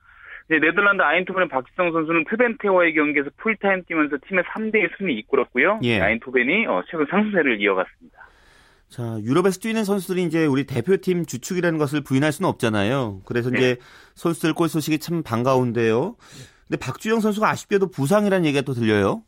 [0.45, 5.79] 이제 네덜란드 아인트호벤의 박지성 선수는 트벤테와의 경기에서 풀타임 뛰면서 팀의 3대1 승리 이끌었고요.
[5.83, 5.99] 예.
[5.99, 8.24] 아인트호벤이 어, 최근 상승세를 이어갔습니다.
[8.95, 13.23] 자, 유럽에서 뛰는 선수들이 이제 우리 대표팀 주축이라는 것을 부인할 수는 없잖아요.
[13.25, 13.57] 그래서 네.
[13.57, 13.77] 이제
[14.13, 16.15] 선수들 골 소식이 참 반가운데요.
[16.65, 19.23] 근데 박주영 선수가 아쉽게도 부상이라는 얘기가 또 들려요.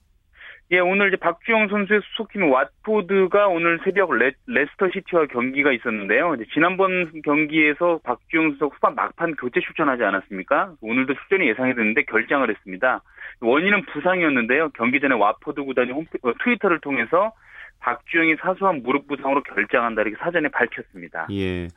[0.72, 6.38] 예, 오늘 이제 박주영 선수의 소속팀 왓포드가 오늘 새벽 레, 레스터 시티와 경기가 있었는데요.
[6.54, 10.76] 지난번 경기에서 박주영 선수 후반 막판 교체 출전하지 않았습니까?
[10.80, 13.02] 오늘도 출전이 예상이 됐는데 결장을 했습니다.
[13.42, 14.70] 원인은 부상이었는데요.
[14.76, 17.34] 경기 전에 왓포드 구단이 홈, 어, 트위터를 통해서
[17.80, 21.28] 박주영이 사소한 무릎 부상으로 결장한다 이렇게 사전에 밝혔습니다.
[21.32, 21.68] 예.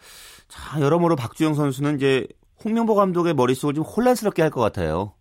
[0.48, 2.26] 자, 여러모로 박주영 선수는 이제
[2.64, 5.12] 홍명보 감독의 머릿속을 좀 혼란스럽게 할 것 같아요.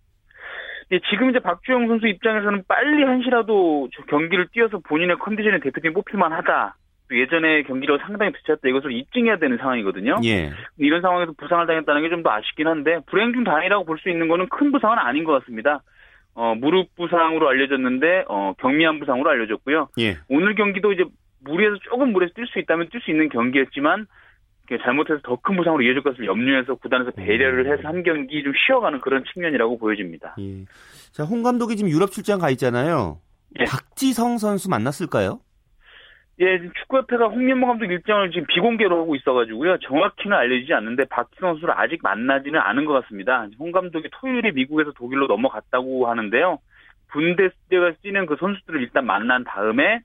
[0.91, 6.31] 예, 지금 이제 박주영 선수 입장에서는 빨리 한시라도 저 경기를 뛰어서 본인의 컨디션에 대표팀 뽑힐만
[6.33, 6.75] 하다.
[7.09, 10.17] 또 예전에 경기력 상당히 비쳤다 이것을 입증해야 되는 상황이거든요.
[10.25, 10.51] 예.
[10.77, 14.27] 이런 상황에서 부상을 당했다는 게 좀 더 아쉽긴 한데 불행 중 다행이라고 볼 수 있는
[14.27, 15.81] 거는 큰 부상은 아닌 것 같습니다.
[16.39, 19.89] 어, 무릎 부상으로 알려졌는데 어, 경미한 부상으로 알려졌고요.
[19.99, 20.17] 예.
[20.29, 21.03] 오늘 경기도 이제
[21.43, 24.07] 무리에서 조금 무리에서 뛸 수 있다면 뛸 수 있는 경기였지만
[24.81, 29.25] 잘못해서 더 큰 부상으로 이어질 것을 염려해서 구단에서 배려를 해서 한 경기 좀 쉬어가는 그런
[29.33, 30.35] 측면이라고 보여집니다.
[30.39, 30.63] 예.
[31.11, 33.19] 자, 홍 감독이 지금 유럽 출장 가 있잖아요.
[33.59, 33.65] 예.
[33.65, 35.41] 박지성 선수 만났을까요?
[36.41, 39.77] 예, 축구협회가 홍명보 감독 일정을 지금 비공개로 하고 있어가지고요.
[39.79, 43.45] 정확히는 알려지지 않는데 박지성 선수를 아직 만나지는 않은 것 같습니다.
[43.59, 46.59] 홍 감독이 토요일에 미국에서 독일로 넘어갔다고 하는데요.
[47.09, 49.99] 분데스리가 뛰는 그 선수들을 일단 만난 다음에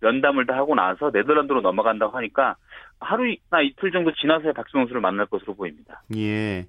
[0.00, 2.56] 면담을 다 하고 나서 네덜란드로 넘어간다고 하니까
[3.00, 6.02] 하루나 이틀 정도 지나서야 박지성 선수를 만날 것으로 보입니다.
[6.16, 6.66] 예.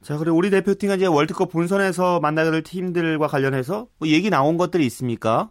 [0.00, 4.84] 자, 그리고 우리 대표팀과 이제 월드컵 본선에서 만나게 될 팀들과 관련해서 뭐 얘기 나온 것들이
[4.86, 5.50] 있습니까?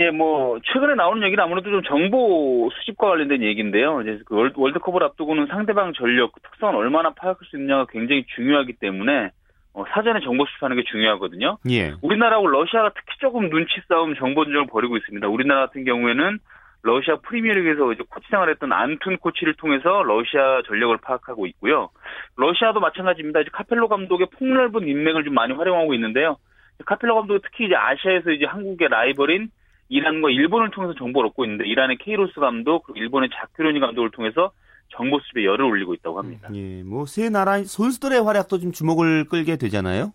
[0.00, 4.00] 예, 뭐 최근에 나오는 얘기는 아무래도 좀 정보 수집과 관련된 얘기인데요.
[4.02, 8.74] 이제 그 월- 월드컵을 앞두고는 상대방 전력 그 특성을 얼마나 파악할 수 있느냐가 굉장히 중요하기
[8.74, 9.30] 때문에
[9.72, 11.58] 어, 사전에 정보 수집하는 게 중요하거든요.
[11.70, 11.94] 예.
[12.02, 15.26] 우리나라하고 러시아가 특히 조금 눈치 싸움 정보 전쟁을 벌이고 있습니다.
[15.28, 16.38] 우리나라 같은 경우에는
[16.82, 21.88] 러시아 프리미어리그에서 이제 코치 생활했던 안톤 코치를 통해서 러시아 전력을 파악하고 있고요.
[22.36, 23.40] 러시아도 마찬가지입니다.
[23.40, 26.36] 이제 카펠로 감독의 폭넓은 인맥을 좀 많이 활용하고 있는데요.
[26.84, 29.48] 카펠로 감독이 특히 이제 아시아에서 이제 한국의 라이벌인
[29.88, 34.52] 이란과 일본을 통해서 정보를 얻고 있는데 이란의 케이로스 감독, 그리고 일본의 자케로니 감독을 통해서
[34.96, 36.48] 정보 수집에 열을 올리고 있다고 합니다.
[36.54, 36.82] 예.
[36.82, 40.12] 뭐 세 나라 선수들의 활약도 좀 주목을 끌게 되잖아요.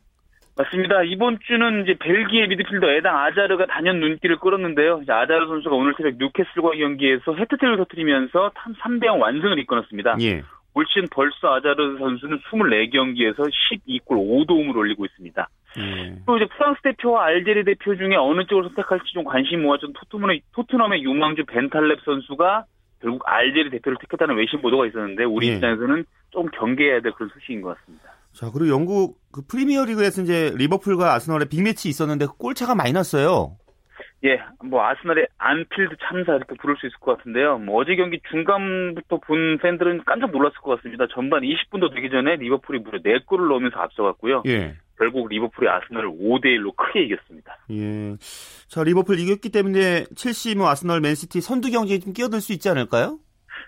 [0.58, 1.04] 맞습니다.
[1.04, 5.00] 이번 주는 이제 벨기에 미드필더 에당 아자르가 단연 눈길을 끌었는데요.
[5.04, 8.52] 이제 아자르 선수가 오늘 새벽 뉴캐슬과 경기에서 헤트트릭을 터뜨리면서
[8.84, 10.18] 3대 0 완승을 이끌었습니다.
[10.22, 10.44] 예.
[10.74, 15.48] 올 시즌 벌써 아자르 선수는 24경기에서 12골 5도움을 올리고 있습니다.
[15.78, 16.16] 예.
[16.26, 21.04] 또 이제 프랑스 대표와 알제리 대표 중에 어느 쪽을 선택할지 좀 관심 모아준 토트넘의, 토트넘의
[21.04, 22.66] 유망주 벤탈렙 선수가
[23.02, 25.54] 결국 알제리 대표를 택했다는 외신 보도가 있었는데 우리 예.
[25.56, 28.10] 입장에서는 좀 경계해야 될 그런 소식인 것 같습니다.
[28.34, 33.58] 자, 그리고 영국 그 프리미어리그에서 이제 리버풀과 아스널의 빅매치 있었는데 그 골차가 많이 났어요.
[34.26, 37.58] 예, 뭐 아스널의 안필드 참사 이렇게 부를 수 있을 것 같은데요.
[37.60, 41.08] 뭐 어제 경기 중간부터 본 팬들은 깜짝 놀랐을 것 같습니다.
[41.14, 44.44] 전반 20분도 되기 전에 리버풀이 무려 4골을 넣으면서 앞서갔고요.
[44.48, 44.76] 예.
[45.00, 47.58] 결국 리버풀이 아스널을 5대 1로 크게 이겼습니다.
[47.72, 48.16] 예.
[48.68, 53.18] 자, 리버풀 이겼기 때문에 첼시, 뭐 아스널, 맨시티 선두 경쟁에 좀 끼어들 수 있지 않을까요?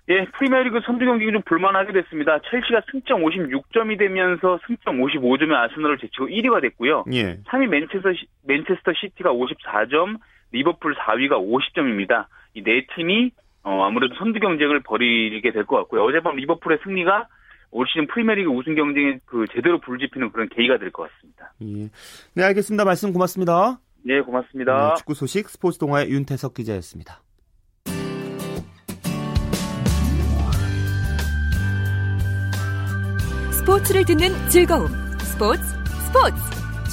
[0.10, 2.40] 예, 프리미어리그 선두 경쟁이 좀 볼만하게 됐습니다.
[2.50, 7.06] 첼시가 승점 56점이 되면서 승점 55점의 아스널을 제치고 1위가 됐고요.
[7.14, 7.40] 예.
[7.48, 10.18] 3위 맨체스터, 시- 맨체스터 시티가 54점,
[10.52, 12.26] 리버풀 4위가 50점입니다.
[12.56, 13.32] 이 네 팀이
[13.64, 16.04] 어, 아무래도 선두 경쟁을 벌이게 될 것 같고요.
[16.04, 17.28] 어젯밤 리버풀의 승리가
[17.72, 21.54] 올 시즌 프리미어리그 우승 경쟁에 그 제대로 불 지피는 그런 계기가 될 것 같습니다.
[21.62, 21.90] 예.
[22.34, 22.84] 네, 알겠습니다.
[22.86, 23.80] 말씀 고맙습니다.
[24.04, 24.90] 네, 고맙습니다.
[24.90, 27.22] 네, 축구 소식 스포츠 동아의 윤태석 기자였습니다.
[33.52, 34.88] 스포츠를 듣는 즐거움.
[35.20, 35.62] 스포츠,
[36.08, 36.36] 스포츠.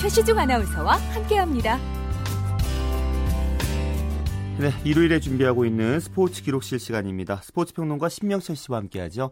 [0.00, 1.76] 최시중 아나운서와 함께합니다.
[4.60, 7.36] 네, 일요일에 준비하고 있는 스포츠 기록실 시간입니다.
[7.36, 9.30] 스포츠 평론가 신명철 씨와 함께하죠.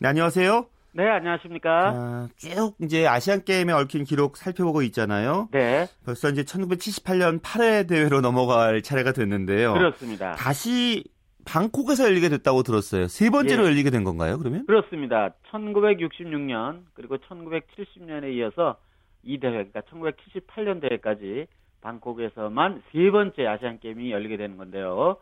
[0.00, 0.66] 네, 안녕하세요.
[0.92, 1.92] 네, 안녕하십니까?
[1.92, 5.48] 자, 쭉 이제 아시안 게임에 얽힌 기록 살펴보고 있잖아요.
[5.50, 9.72] 네, 벌써 이제 1978년 8회 대회로 넘어갈 차례가 됐는데요.
[9.72, 10.34] 그렇습니다.
[10.34, 11.02] 다시
[11.44, 13.08] 방콕에서 열리게 됐다고 들었어요.
[13.08, 13.70] 세 번째로 예.
[13.70, 14.66] 열리게 된 건가요, 그러면?
[14.66, 15.34] 그렇습니다.
[15.50, 18.76] 1966년 그리고 1970년에 이어서
[19.24, 21.48] 이 대회, 그러니까 1978년 대회까지
[21.80, 25.16] 방콕에서만 세 번째 아시안 게임이 열리게 되는 건데요.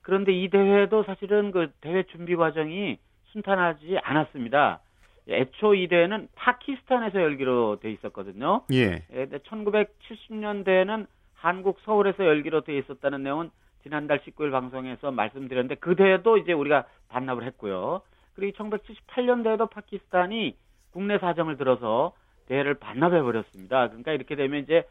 [0.00, 2.96] 그런데 이 대회도 사실은 그 대회 준비 과정이
[3.32, 4.80] 순탄하지 않았습니다.
[5.28, 8.62] 애초 이 대회는 파키스탄에서 열기로 돼 있었거든요.
[8.72, 9.04] 예.
[9.12, 13.50] 예, 근데 1970년대에는 한국 서울에서 열기로 돼 있었다는 내용은
[13.82, 18.02] 지난달 19일 방송에서 말씀드렸는데 그 대회도 이제 우리가 반납을 했고요.
[18.34, 20.56] 그리고 1978년대에도 파키스탄이
[20.92, 22.12] 국내 사정을 들어서
[22.46, 23.88] 대회를 반납해 버렸습니다.
[23.88, 24.84] 그러니까 이렇게 되면 이제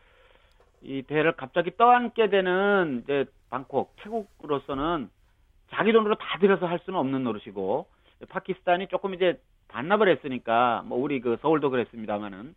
[0.84, 5.10] 이 대회를 갑자기 떠안게 되는 이제 방콕 태국으로서는
[5.72, 7.88] 자기 돈으로 다 들여서 할 수는 없는 노릇이고
[8.30, 12.56] 파키스탄이 조금 이제 반납을 했으니까 뭐 우리 그 서울도 그랬습니다마는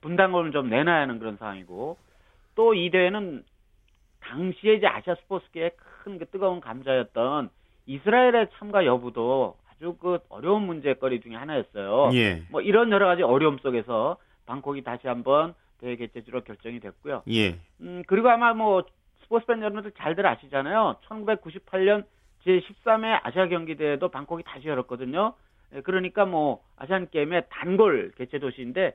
[0.00, 1.96] 분담금을 좀 내놔야 하는 그런 상황이고
[2.54, 3.44] 또 이 대회는
[4.20, 5.70] 당시에 이제 아시아 스포츠계의
[6.04, 7.50] 큰 그 뜨거운 감자였던
[7.86, 12.10] 이스라엘의 참가 여부도 아주 그 어려운 문제거리 중에 하나였어요.
[12.14, 12.42] 예.
[12.50, 14.16] 뭐 이런 여러 가지 어려움 속에서
[14.46, 17.22] 방콕이 다시 한번 대회 개최지로 결정이 됐고요.
[17.30, 17.58] 예.
[17.80, 18.84] 음, 그리고 아마 뭐
[19.22, 20.96] 스포츠 팬 여러분들 잘들 아시잖아요.
[21.06, 22.04] 1998년
[22.48, 25.34] 제13회 아시아 경기대회도 방콕이 다시 열었거든요.
[25.74, 28.94] 예, 그러니까 뭐 아시안 게임의 단골 개최 도시인데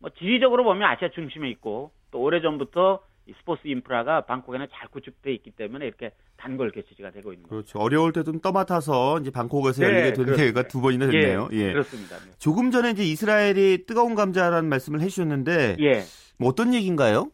[0.00, 5.52] 뭐 지리적으로 보면 아시아 중심에 있고 또 오래전부터 이 스포츠 인프라가 방콕에는 잘 구축돼 있기
[5.52, 7.50] 때문에 이렇게 단골 개최지가 되고 있는 거죠.
[7.54, 7.78] 그렇죠.
[7.78, 10.36] 어려울 때 좀 떠맡아서 이제 방콕에서 네, 열리게 된 그렇습니다.
[10.36, 11.48] 대회가 두 번이나 됐네요.
[11.52, 11.72] 예.
[11.72, 12.16] 그렇습니다.
[12.16, 12.32] 네.
[12.38, 16.02] 조금 전에 이제 이스라엘이 뜨거운 감자라는 말씀을 해주셨는데 예.
[16.38, 17.30] 뭐 어떤 얘기인가요?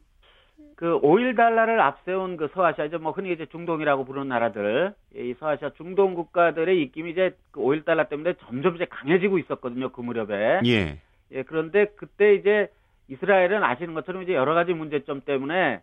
[0.76, 5.70] 그 오일 달러를 앞세운 그 서아시아 이제 뭐 흔히 이제 중동이라고 부르는 나라들 이 서아시아
[5.70, 11.00] 중동 국가들의 입김이 이제 그 오일 달러 때문에 점점 이제 강해지고 있었거든요 그 무렵에 예.
[11.32, 12.68] 예 그런데 그때 이제
[13.08, 15.80] 이스라엘은 아시는 것처럼 이제 여러 가지 문제점 때문에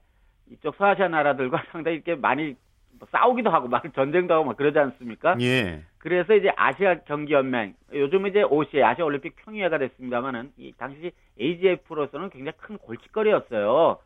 [0.52, 2.56] 이쪽 서아시아 나라들과 상당히 이렇게 많이
[3.00, 5.36] 뭐 싸우기도 하고 막 전쟁도 하고 막 그러지 않습니까?
[5.42, 5.82] 예.
[5.98, 12.30] 그래서 이제 아시아 경기 연맹, 요즘 이제 OCA, 아시아 올림픽 평의회가 됐습니다만은, 이 당시 AGF로서는
[12.30, 13.98] 굉장히 큰 골칫거리였어요.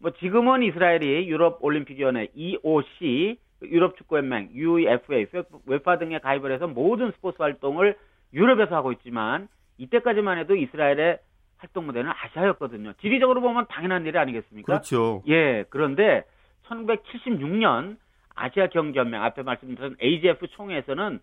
[0.00, 5.26] 뭐 지금은 이스라엘이 유럽 올림픽위원회 EOC, 유럽 축구연맹, UEFA,
[5.66, 7.96] 웨파 등에 가입을 해서 모든 스포츠 활동을
[8.32, 11.18] 유럽에서 하고 있지만, 이때까지만 해도 이스라엘의
[11.58, 12.94] 활동 무대는 아시아였거든요.
[13.00, 14.66] 지리적으로 보면 당연한 일이 아니겠습니까?
[14.66, 15.22] 그렇죠.
[15.28, 16.24] 예, 그런데
[16.68, 17.96] 1976년
[18.34, 21.20] 아시아 경기연맹 앞에 말씀드린 AGF 총회에서는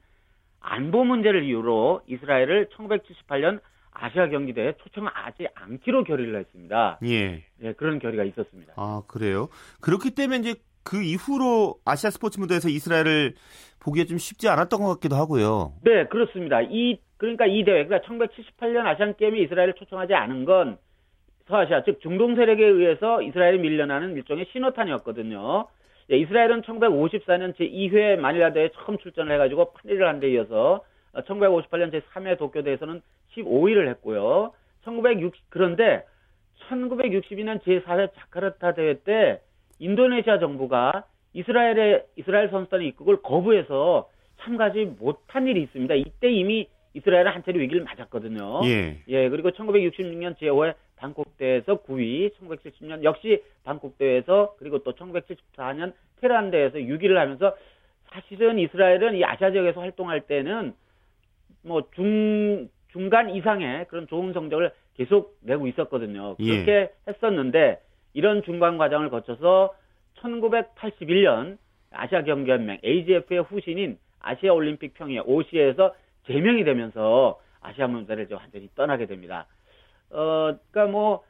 [0.60, 3.60] 안보 문제를 이유로 이스라엘을 1978년
[4.00, 7.00] 아시아 경기대회에 초청하지 않기로 결의를 했습니다.
[7.06, 7.44] 예.
[7.64, 8.74] 예, 그런 결의가 있었습니다.
[8.76, 9.50] 아, 그래요?
[9.82, 13.34] 그렇기 때문에 이제 그 이후로 아시아 스포츠 무대에서 이스라엘을
[13.80, 15.74] 보기가 좀 쉽지 않았던 것 같기도 하고요.
[15.84, 16.62] 네, 그렇습니다.
[16.62, 20.78] 이 그러니까 이 대회, 그러니까 1978년 아시안 게임에 이스라엘을 초청하지 않은 건
[21.48, 25.68] 서아시아 즉 중동 세력에 의해서 이스라엘이 밀려나는 일종의 신호탄이었거든요.
[26.12, 30.84] 예, 이스라엘은 1954년 제2회 마닐라 대회에 처음 출전을 해가지고 8위를 한 데 이어서
[31.22, 33.02] 1958년 제3회 도쿄 대회에서는
[33.36, 34.54] 15위를 했고요.
[34.84, 36.04] 1960 그런데
[36.70, 39.42] 1962년 제4회 자카르타 대회 때
[39.80, 45.94] 인도네시아 정부가 이스라엘의 이스라엘 선수단의 입국을 거부해서 참가하지 못한 일이 있습니다.
[45.96, 48.62] 이때 이미 이스라엘은 한 차례 위기를 맞았거든요.
[48.66, 48.98] 예.
[49.08, 56.50] 예, 그리고 1966년 제5회 방콕 대회에서 9위, 1970년 역시 방콕 대회에서 그리고 또 1974년 테란
[56.50, 57.56] 대회에서 6위를 하면서
[58.10, 60.74] 사실은 이스라엘은 이 아시아 지역에서 활동할 때는
[61.68, 66.36] 뭐 중 중간 이상의 그런 좋은 성적을 계속 내고 있었거든요.
[66.40, 66.64] 예.
[66.64, 67.80] 그렇게 했었는데
[68.14, 69.76] 이런 중간 과정을 거쳐서
[70.20, 71.58] 1981년
[71.92, 75.94] 아시아 경기연맹 AGF의 후신인 아시아 올림픽 평의회 OC에서
[76.26, 79.46] 제명이 되면서 아시아 문제를 이제 완전히 떠나게 됩니다.
[80.10, 81.24] 어, 그러니까 뭐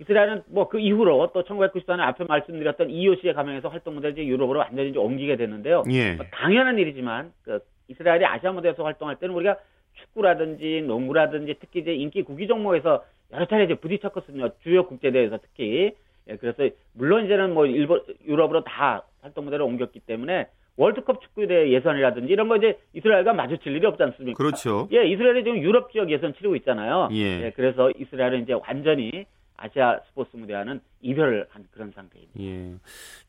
[0.00, 4.90] 이스라엘은 뭐 그 이후로 또 1994년 앞에 말씀드렸던 EOC에 가명해서 활동 무대를 이제 유럽으로 완전히
[4.90, 5.84] 이제 옮기게 됐는데요.
[5.90, 6.12] 예.
[6.14, 9.56] 뭐 당연한 일이지만 그 이스라엘이 아시아 무대에서 활동할 때는 우리가
[9.94, 14.50] 축구라든지 농구라든지 특히 이제 인기 구기 종목에서 여러 차례 이제 부딪혔거든요.
[14.62, 15.92] 주요 국제 대회에서 특히.
[16.28, 21.70] 예, 그래서 물론 이제는 뭐 일본 유럽으로 다 활동 무대를 옮겼기 때문에 월드컵 축구 대회
[21.70, 24.36] 예선이라든지 이런 거 이제 이스라엘과 마주칠 일이 없지 않습니까?
[24.36, 24.88] 그렇죠.
[24.92, 27.08] 예, 이스라엘이 지금 유럽 지역 예선 치르고 있잖아요.
[27.12, 27.52] 예.
[27.56, 29.24] 그래서 이스라엘은 이제 완전히
[29.56, 32.32] 아시아 스포츠 무대와는 이별을 한 그런 상태입니다.
[32.40, 32.74] 예.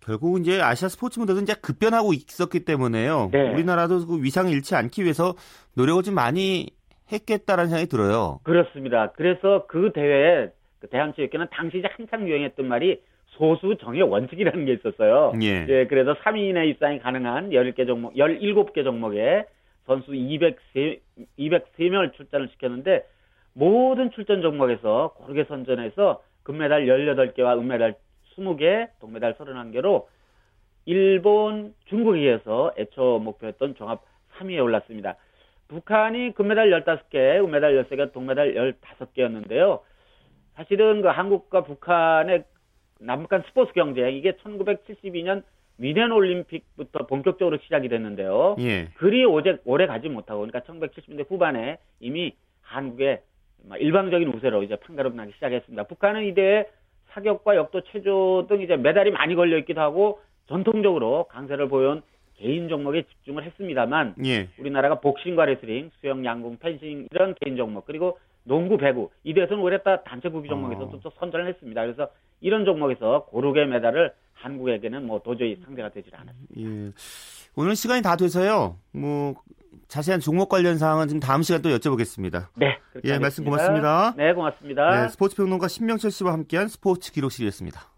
[0.01, 3.29] 결국 이제 아시아 스포츠 무대도 이제 급변하고 있었기 때문에요.
[3.31, 3.53] 네.
[3.53, 5.33] 우리나라도 그 위상을 잃지 않기 위해서
[5.75, 6.67] 노력을 좀 많이
[7.11, 8.39] 했겠다라는 생각이 들어요.
[8.43, 9.11] 그렇습니다.
[9.11, 13.01] 그래서 그 대회에 그 대한체육회는 당시 이제 한창 유행했던 말이
[13.37, 15.33] 소수 정의 원칙이라는 게 있었어요.
[15.41, 15.65] 예.
[15.67, 19.45] 예, 그래서 3위 이내 입상이 가능한 10개 종목, 17개 종목에
[19.85, 20.97] 선수 203,
[21.39, 23.05] 203명을 출전을 시켰는데
[23.57, 27.95] 모든 출전 종목에서 고르게 선전해서 금메달 18개와 은메달
[28.35, 30.05] 20개, 동메달 31개로
[30.85, 34.03] 일본, 중국에 이어서 애초 목표였던 종합
[34.37, 35.15] 3위에 올랐습니다.
[35.69, 39.81] 북한이 금메달 15개, 은메달 13개, 동메달 15개였는데요.
[40.53, 42.43] 사실은 그 한국과 북한의
[42.99, 45.41] 남북한 스포츠 경쟁 이게 1972년
[45.77, 48.55] 미넨 올림픽부터 본격적으로 시작이 됐는데요.
[48.59, 48.89] 예.
[48.97, 53.21] 그리 오래, 오래 가지 못하고 그러니까 1970년대 후반에 이미 한국의
[53.79, 55.83] 일방적인 우세로 이제 판가름 나기 시작했습니다.
[55.83, 56.65] 북한은 이 대회
[57.09, 62.01] 사격과 역도, 체조 등 이제 메달이 많이 걸려 있기도 하고 전통적으로 강세를 보여온
[62.37, 64.47] 개인 종목에 집중을 했습니다만 예.
[64.59, 69.79] 우리나라가 복싱과 레슬링, 수영, 양궁, 펜싱 이런 개인 종목 그리고 농구, 배구 이 대회에서는 오히려
[69.79, 70.99] 다 단체 구기 종목에서 어.
[71.01, 71.81] 또 선전을 했습니다.
[71.81, 76.55] 그래서 이런 종목에서 고르게 메달을 한국에게는 뭐 도저히 상대가 되질 않았습니다.
[76.59, 76.91] 예.
[77.55, 78.77] 오늘 시간이 다 돼서요.
[78.91, 79.35] 뭐
[79.87, 82.47] 자세한 종목 관련 사항은 좀 다음 시간 또 여쭤보겠습니다.
[82.55, 82.77] 네.
[83.03, 83.49] 예, 말씀 하겠습니다.
[83.49, 84.13] 고맙습니다.
[84.17, 85.01] 네, 고맙습니다.
[85.03, 87.96] 네, 스포츠 평론가 신명철 씨와 함께한 스포츠 기록실이었습니다.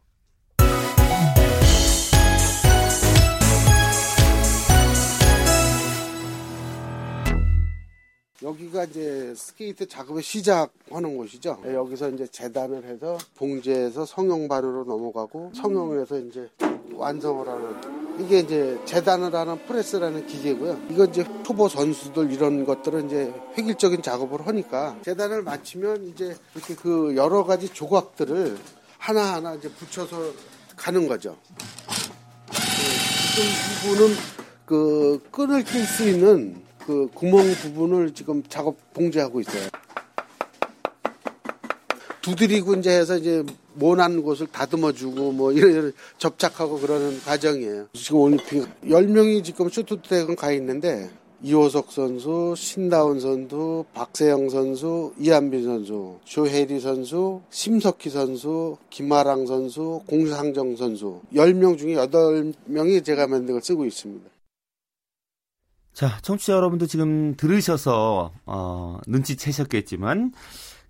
[8.41, 11.59] 여기가 이제 스케이트 작업을 시작하는 곳이죠.
[11.63, 16.49] 네, 여기서 이제 재단을 해서 봉제에서 성형발효로 넘어가고 성형에서 이제
[16.93, 20.79] 완성을 하는 이게 이제 재단을 하는 프레스라는 기계고요.
[20.89, 27.15] 이거 이제 초보 선수들 이런 것들은 이제 획일적인 작업을 하니까 재단을 마치면 이제 이렇게 그
[27.17, 28.57] 여러 가지 조각들을
[28.97, 30.31] 하나하나 이제 붙여서
[30.77, 31.35] 가는 거죠.
[32.51, 32.55] 네,
[33.35, 34.15] 지금 이분은
[34.65, 39.69] 그 끈을 낄 수 있는 그 구멍 부분을 지금 작업 봉제하고 있어요.
[42.21, 47.87] 두드리고 이제 해서 이제 모난 곳을 다듬어주고 뭐 이런 이런 접착하고 그러는 과정이에요.
[47.93, 51.09] 지금 올림픽 10명이 지금 쇼트트랙은 가 있는데
[51.41, 60.75] 이호석 선수, 신다운 선수, 박세영 선수, 이한빈 선수, 조혜리 선수, 심석희 선수, 김아랑 선수, 공상정
[60.75, 64.29] 선수 10명 중에 8명이 제가 만든 걸 쓰고 있습니다.
[65.99, 70.31] 자, 청취자 여러분도 지금 들으셔서 어, 눈치채셨겠지만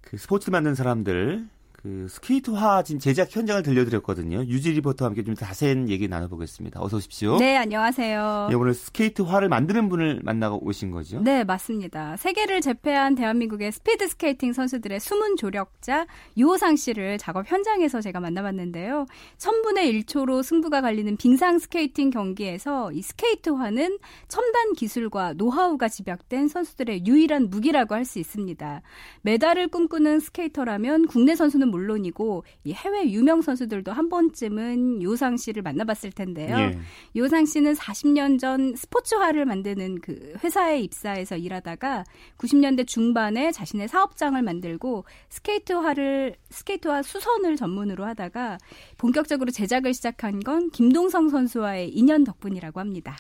[0.01, 1.47] 그 스포츠 만든 사람들
[1.81, 4.39] 그 스케이트화 지금 제작 현장을 들려드렸거든요.
[4.47, 6.81] 유지 리포터와 함께 좀 자세한 얘기 나눠보겠습니다.
[6.81, 7.37] 어서 오십시오.
[7.37, 8.49] 네, 안녕하세요.
[8.51, 11.21] 예, 오늘 스케이트화를 만드는 분을 만나고 오신 거죠?
[11.21, 12.17] 네, 맞습니다.
[12.17, 19.05] 세계를 제패한 대한민국의 스피드 스케이팅 선수들의 숨은 조력자 유호상 씨를 작업 현장에서 제가 만나봤는데요.
[19.37, 27.49] 천분의 1초로 승부가 갈리는 빙상 스케이팅 경기에서 이 스케이트화는 첨단 기술과 노하우가 집약된 선수들의 유일한
[27.49, 28.81] 무기라고 할 수 있습니다.
[29.21, 36.11] 메달을 꿈꾸는 스케이터라면 국내 선수는 물론이고 이 해외 유명 선수들도 한 번쯤은 유호상 씨를 만나봤을
[36.11, 36.57] 텐데요.
[36.57, 36.79] 예.
[37.15, 42.03] 유호상 씨는 40년 전 스포츠화를 만드는 그 회사에 입사해서 일하다가
[42.37, 48.57] 90년대 중반에 자신의 사업장을 만들고 스케이트화를 스케이트화 수선을 전문으로 하다가
[48.97, 53.17] 본격적으로 제작을 시작한 건 김동성 선수와의 인연 덕분이라고 합니다.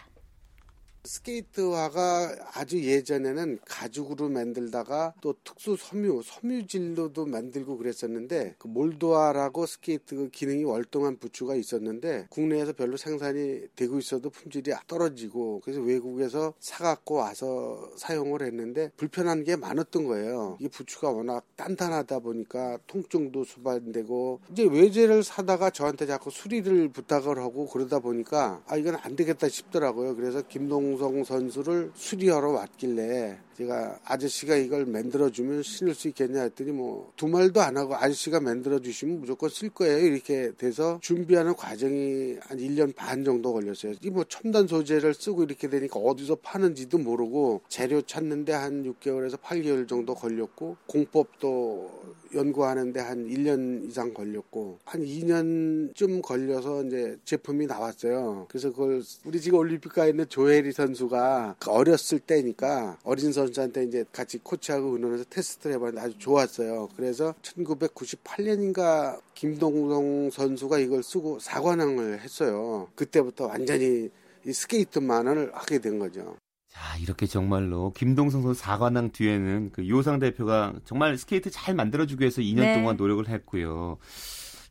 [1.03, 10.29] 스케이트화가 아주 예전에는 가죽으로 만들다가 또 특수 섬유, 섬유질로도 만들고 그랬었는데 그 몰도화라고 스케이트 그
[10.29, 17.89] 기능이 월등한 부츠가 있었는데 국내에서 별로 생산이 되고 있어도 품질이 떨어지고 그래서 외국에서 사갖고 와서
[17.97, 20.57] 사용을 했는데 불편한 게 많았던 거예요.
[20.59, 27.67] 이 부츠가 워낙 단단하다 보니까 통증도 수반되고 이제 외제를 사다가 저한테 자꾸 수리를 부탁을 하고
[27.67, 30.15] 그러다 보니까 아 이건 안 되겠다 싶더라고요.
[30.15, 37.11] 그래서 김동 김동성 선수를 수리하러 왔길래 제가 아저씨가 이걸 만들어주면 신을 수 있겠냐 했더니 뭐
[37.17, 39.97] 두 말도 안 하고 아저씨가 만들어주시면 무조건 쓸 거예요.
[39.99, 43.93] 이렇게 돼서 준비하는 과정이 한 1년 반 정도 걸렸어요.
[44.01, 49.87] 이 뭐 첨단 소재를 쓰고 이렇게 되니까 어디서 파는지도 모르고 재료 찾는데 한 6개월에서 8개월
[49.87, 58.45] 정도 걸렸고 공법도 연구하는데 한 1년 이상 걸렸고 한 2년쯤 걸려서 이제 제품이 나왔어요.
[58.49, 63.83] 그래서 그걸 우리 지금 올림픽 가 있는 조혜리 선수가 그 어렸을 때니까 어린 선수 한테
[63.83, 66.89] 이제 같이 코치하고 의논해서 테스트를 해봤는데 아주 좋았어요.
[66.95, 72.89] 그래서 1998년인가 김동성 선수가 이걸 쓰고 사관왕을 했어요.
[72.95, 74.09] 그때부터 완전히
[74.45, 76.37] 이 스케이트만을 하게 된 거죠.
[76.67, 82.41] 자, 이렇게 정말로 김동성 선수 4관왕 뒤에는 그 유호상 대표가 정말 스케이트 잘 만들어주기 위해서
[82.41, 82.75] 2년 네.
[82.75, 83.97] 동안 노력을 했고요.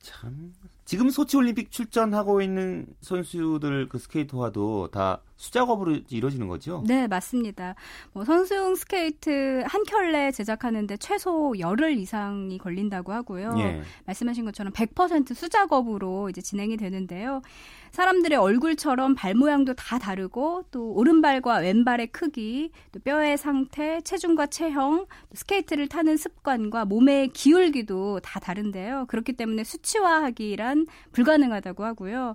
[0.00, 0.52] 참
[0.88, 6.82] 지금 소치 올림픽 출전하고 있는 선수들 그 스케이트화도 다 수작업으로 이루어지는 거죠?
[6.86, 7.74] 네, 맞습니다.
[8.14, 13.54] 뭐 선수용 스케이트 한 켤레 제작하는데 최소 열흘 이상이 걸린다고 하고요.
[13.58, 13.82] 예.
[14.06, 17.42] 말씀하신 것처럼 100% 수작업으로 이제 진행이 되는데요.
[17.90, 25.06] 사람들의 얼굴처럼 발 모양도 다 다르고 또 오른발과 왼발의 크기, 또 뼈의 상태, 체중과 체형,
[25.32, 29.06] 스케이트를 타는 습관과 몸의 기울기도 다 다른데요.
[29.08, 30.77] 그렇기 때문에 수치화하기란
[31.12, 32.34] 불가능하다고 하고요.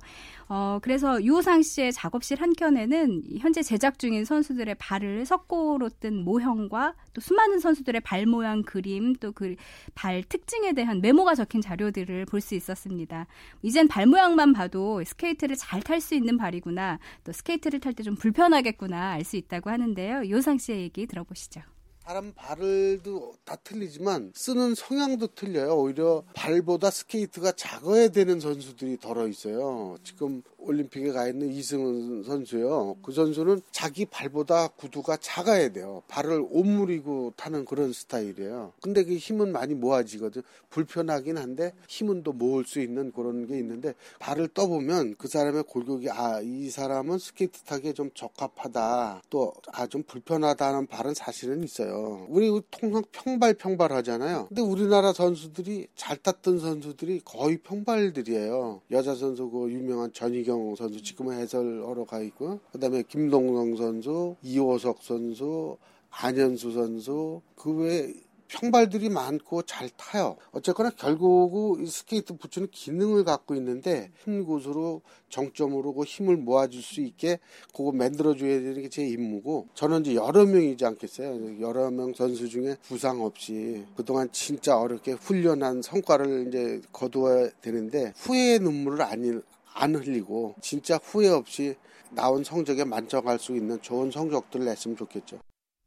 [0.50, 7.22] 어, 그래서 유호상 씨의 작업실 한켠에는 현재 제작 중인 선수들의 발을 석고로 뜬 모형과 또
[7.22, 9.56] 수많은 선수들의 발 모양 그림 또 그
[9.96, 13.26] 발 특징에 대한 메모가 적힌 자료들을 볼 수 있었습니다.
[13.62, 18.16] 이젠 발 모양만 봐도 스케이트를 잘 탈 수 있는 발이구나 또 스케이트를 탈 때 좀
[18.16, 20.26] 불편하겠구나 알 수 있다고 하는데요.
[20.26, 21.62] 유호상 씨의 얘기 들어보시죠.
[22.06, 25.78] 사람 발도 다 틀리지만 쓰는 성향도 틀려요.
[25.78, 29.96] 오히려 발보다 스케이트가 작아야 되는 선수들이 더러 있어요.
[30.04, 32.96] 지금 올림픽에 가 있는 이승훈 선수요.
[33.04, 36.04] 그 선수는 자기 발보다 구두가 작아야 돼요.
[36.08, 38.74] 발을 오므리고 타는 그런 스타일이에요.
[38.82, 40.42] 근데 그 힘은 많이 모아지거든.
[40.70, 46.10] 불편하긴 한데 힘은 또 모을 수 있는 그런 게 있는데 발을 떠보면 그 사람의 골격이
[46.10, 49.22] 아, 이 사람은 스케이트 타기에 좀 적합하다.
[49.30, 52.26] 또 아, 좀 불편하다는 발은 사실은 있어요.
[52.30, 54.48] 우리 통상 평발 평발 하잖아요.
[54.48, 58.82] 근데 우리나라 선수들이 잘 탔던 선수들이 거의 평발들이에요.
[58.92, 65.02] 여자 선수 그 유명한 전이경 이경 선수 지금은 해설하러 가 있고 그다음에 김동성 선수, 이호석
[65.02, 65.78] 선수,
[66.12, 68.14] 안현수 선수 그 외에
[68.50, 70.36] 평발들이 많고 잘 타요.
[70.52, 77.02] 어쨌거나 결국 이 스케이트 부츠는 기능을 갖고 있는데 한 곳으로 정점으로 그 힘을 모아줄 수
[77.02, 77.40] 있게
[77.76, 81.62] 그거 만들어줘야 되는 게 제 임무고 저는 이제 여러 명이지 않겠어요.
[81.62, 88.60] 여러 명 선수 중에 부상 없이 그동안 진짜 어렵게 훈련한 성과를 이제 거두어야 되는데 후회의
[88.60, 89.42] 눈물을 안,
[89.74, 91.76] 안 흘리고 진짜 후회 없이
[92.12, 95.40] 나온 성적에 만족할 수 있는 좋은 성적들을 냈으면 좋겠죠.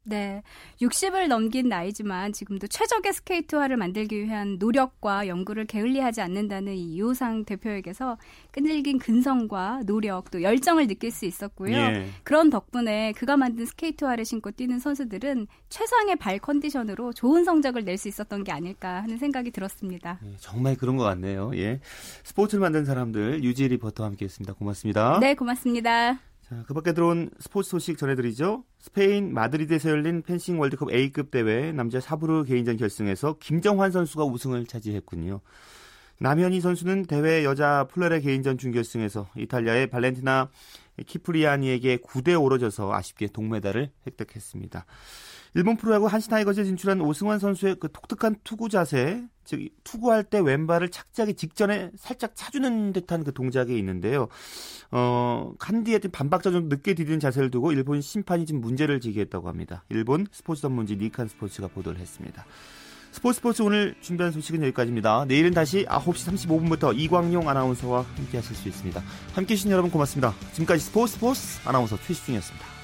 [0.07, 0.41] 네.
[0.81, 7.43] 60을 넘긴 나이지만 지금도 최적의 스케이트화를 만들기 위한 노력과 연구를 게을리 하지 않는다는 이 이호상
[7.43, 8.17] 대표에게서
[8.51, 11.75] 끈질긴 근성과 노력 또 열정을 느낄 수 있었고요.
[11.75, 12.09] 예.
[12.23, 18.07] 그런 덕분에 그가 만든 스케이트화를 신고 뛰는 선수들은 최상의 발 컨디션으로 좋은 성적을 낼 수
[18.07, 20.19] 있었던 게 아닐까 하는 생각이 들었습니다.
[20.23, 21.51] 예, 정말 그런 것 같네요.
[21.55, 21.79] 예.
[22.23, 24.53] 스포츠를 만든 사람들 유지 리포터와 함께 했습니다.
[24.53, 25.19] 고맙습니다.
[25.19, 26.19] 네, 고맙습니다.
[26.49, 28.63] 자, 그 밖에 들어온 스포츠 소식 전해드리죠.
[28.79, 35.41] 스페인 마드리드에서 열린 펜싱 월드컵 A급 대회 남자 사브르 개인전 결승에서 김정환 선수가 우승을 차지했군요.
[36.19, 40.49] 남현희 선수는 대회 여자 플뢰레 개인전 준결승에서 이탈리아의 발렌티나
[41.05, 44.85] 키프리아니에게 9대 5로 져서 아쉽게 동메달을 획득했습니다.
[45.53, 51.35] 일본 프로야구 한신타이거즈에 진출한 오승환 선수의 그 독특한 투구 자세, 즉 투구할 때 왼발을 착지하기
[51.35, 54.27] 직전에 살짝 차주는 듯한 그 동작이 있는데요.
[54.91, 59.83] 어, 칸디에 반박자 좀 늦게 디딘 자세를 두고 일본 심판이 지금 문제를 제기했다고 합니다.
[59.89, 62.45] 일본 스포츠 전문지 니칸 스포츠가 보도를 했습니다.
[63.11, 65.25] 스포츠 스포츠 오늘 준비한 소식은 여기까지입니다.
[65.25, 69.01] 내일은 다시 9시 35분부터 이광용 아나운서와 함께 하실 수 있습니다.
[69.33, 70.35] 함께 해주신 여러분 고맙습니다.
[70.51, 72.76] 지금까지 스포츠 스포츠 아나운서 최시중이었습니다.